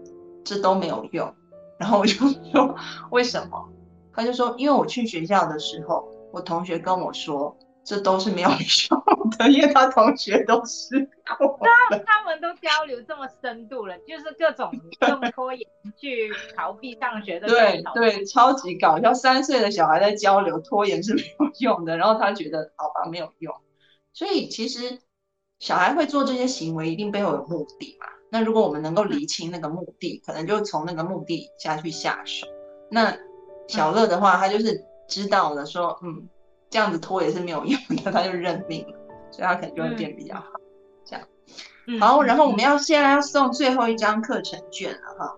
[0.44, 1.34] 这都没有用，
[1.76, 2.14] 然后我就
[2.52, 2.72] 说
[3.10, 3.68] 为什么？
[4.12, 11.58] 他就说因为我去学校的时候，我同学跟我说这都是没有用的，因为他同学都试过。
[11.62, 14.70] 那他们都交流这么深度了，就是各种
[15.08, 15.68] 用拖延
[16.00, 17.48] 去逃避上学的。
[17.48, 19.12] 对对，超级搞笑。
[19.12, 21.96] 三岁的小孩在交流，拖延是没有用的。
[21.96, 23.52] 然后他觉得好吧，没有用。
[24.16, 24.98] 所以其实
[25.58, 28.06] 小孩会做这些行为，一定背后有目的嘛。
[28.30, 32.46] 那如果我们能够理清那个目的，可能就从那个目的下去下手。
[32.90, 33.14] 那
[33.68, 36.26] 小乐的话，他就是知道了，说嗯，
[36.70, 38.98] 这样子拖也是没有用的，他就认命了，
[39.30, 40.46] 所以他可能就会变比较好。
[41.04, 45.36] 这样，好，然后我们要现在要送最后一张课程卷了哈。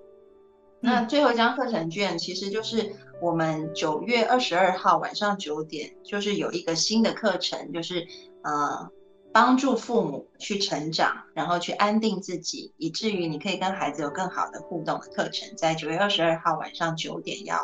[0.81, 8.07] 那最后一张课程卷其实就是我们九月二十二号晚上九点，就是有一个新的课程，就是
[8.43, 8.91] 呃。
[9.31, 17.57] 帮助父母去成长，然后去安定自己，以至于你可以跟孩子有更好的互动的课程，在九月二十二号晚上九点要，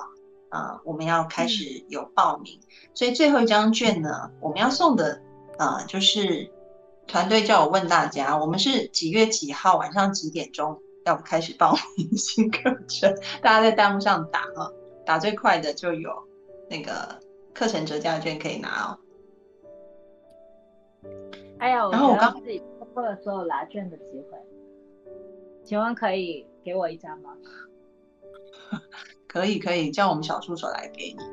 [0.51, 2.61] 呃，我们要开始有报名。
[2.93, 5.20] 所以最后一张卷呢，我们要送的，
[5.59, 6.53] 呃，就是
[7.09, 13.12] 团队叫我问大家，我们是几月几号晚上几点钟要开始报名新课程？
[13.43, 14.70] 大家在弹幕上打啊，
[15.07, 16.11] 打最快的就有
[16.68, 17.18] 那个
[17.55, 18.99] 课程折价券可以拿哦。
[21.59, 24.38] 还有，然后我刚自己错过了所有拿卷的机会，
[25.64, 27.32] 请问可以给我一张吗？
[29.26, 31.24] 可以，可以叫我们小助手来给你。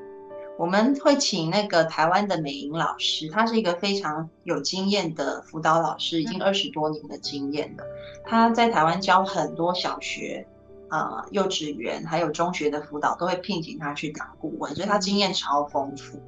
[0.57, 7.84] 我们会请那个台湾的美莹老师，他是一个非常有经验的辅导老师，已经二十多年的经验了。
[8.24, 10.45] 他在台湾教很多小学、
[10.89, 16.19] 啊幼稚园还有中学的辅导，都会聘请他去当顾问，所以他经验超丰富。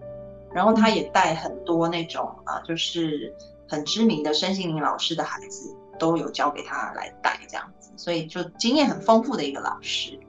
[0.53, 3.33] 然后他也带很多那种啊，就是。
[3.65, 10.19] 很知名的身心灵老师的孩子都有交给他来带这样子，所以就经验很丰富的一个老师，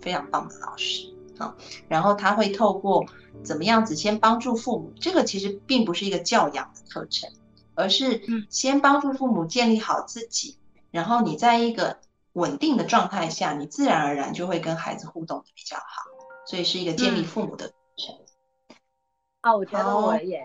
[0.00, 1.54] 非常棒的老师啊。
[1.86, 3.04] 然后他会透过
[3.42, 7.28] 怎么样子先帮助父母，这个其实并不是一个教养的课程，
[7.74, 10.56] 而是先帮助父母建立好自己，
[10.90, 11.98] 然后你在一个
[12.32, 16.04] 稳定的状态下，你自然而然就会跟孩子互动的比较好，
[16.46, 17.70] 所以是一个建立父母的。
[19.44, 20.42] 啊，我觉得我也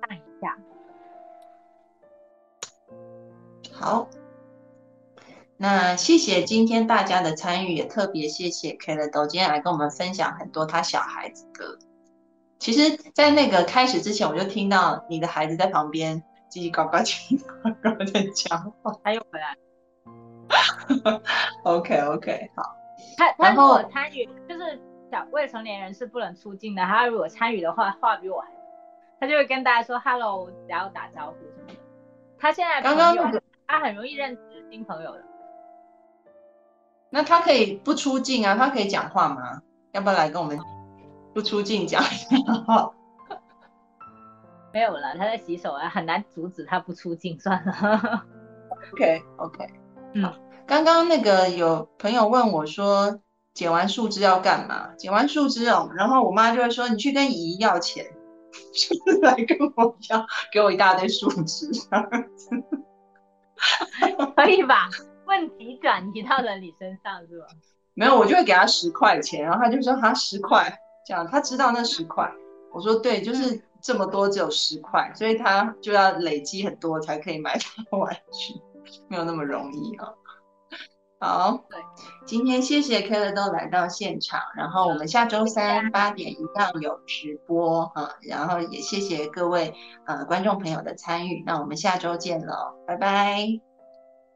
[0.00, 0.56] 看一下。
[3.72, 4.08] 好，
[5.56, 11.76] 那谢谢今天大家的参与，也特别谢谢 K 乐豆今天来跟我们分享很多他小孩子的。
[12.60, 18.96] 其实，在那个开始之前，我就听到你的孩子在旁边叽叽呱呱、叽叽呱呱在讲话。
[19.02, 19.56] 他又回来。
[21.64, 22.62] OK OK，好。
[23.16, 24.80] 他他如果参与，就是
[25.10, 26.82] 小未成年人是不能出镜的。
[26.84, 28.56] 他如果参与的话，话比我还多。
[29.20, 31.74] 他就会跟大家说 “hello”，然后打招呼什么的。
[32.38, 33.42] 他现在刚刚那个。
[33.68, 34.40] 他很容易认识
[34.70, 35.24] 新朋友的，
[37.10, 38.54] 那他可以不出镜啊？
[38.54, 39.60] 他可以讲话吗？
[39.90, 40.56] 要不要来跟我们
[41.34, 42.92] 不出镜讲一下话？
[44.72, 48.24] 没有了，他在洗手啊，很难阻止他不出镜，算了。
[48.92, 49.66] OK OK，
[50.12, 50.32] 嗯，
[50.64, 53.18] 刚刚那个有朋友问我说，
[53.56, 54.90] 剪完树枝要干嘛？
[54.98, 58.04] 剪完树枝哦，然后我妈就会说，你去跟姨姨要钱，
[58.52, 62.50] 就是来跟我要，给我一大堆树枝这样子。
[64.36, 64.90] 可以把
[65.24, 67.46] 问题转移到了你身上是吧？
[67.94, 70.70] 没有，我就会给他十块钱，然后他就说哈十块，
[71.06, 72.30] 这样他知道那十块。
[72.74, 77.58] 我说对，就是这么多，只有十块，所以他就要累积很多才可以买
[77.90, 78.60] 到玩具，
[79.08, 80.12] 没有那么容易啊。
[81.18, 81.78] 好，对，
[82.26, 89.74] 今天谢谢 k e l 都来到现场，然后我们下周三八点一样有直播哈，然后也谢谢各位
[90.06, 93.46] 呃观众朋友的参与，那我们下周见喽，拜拜，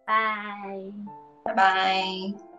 [0.07, 0.15] 拜，
[1.45, 2.50] 拜拜。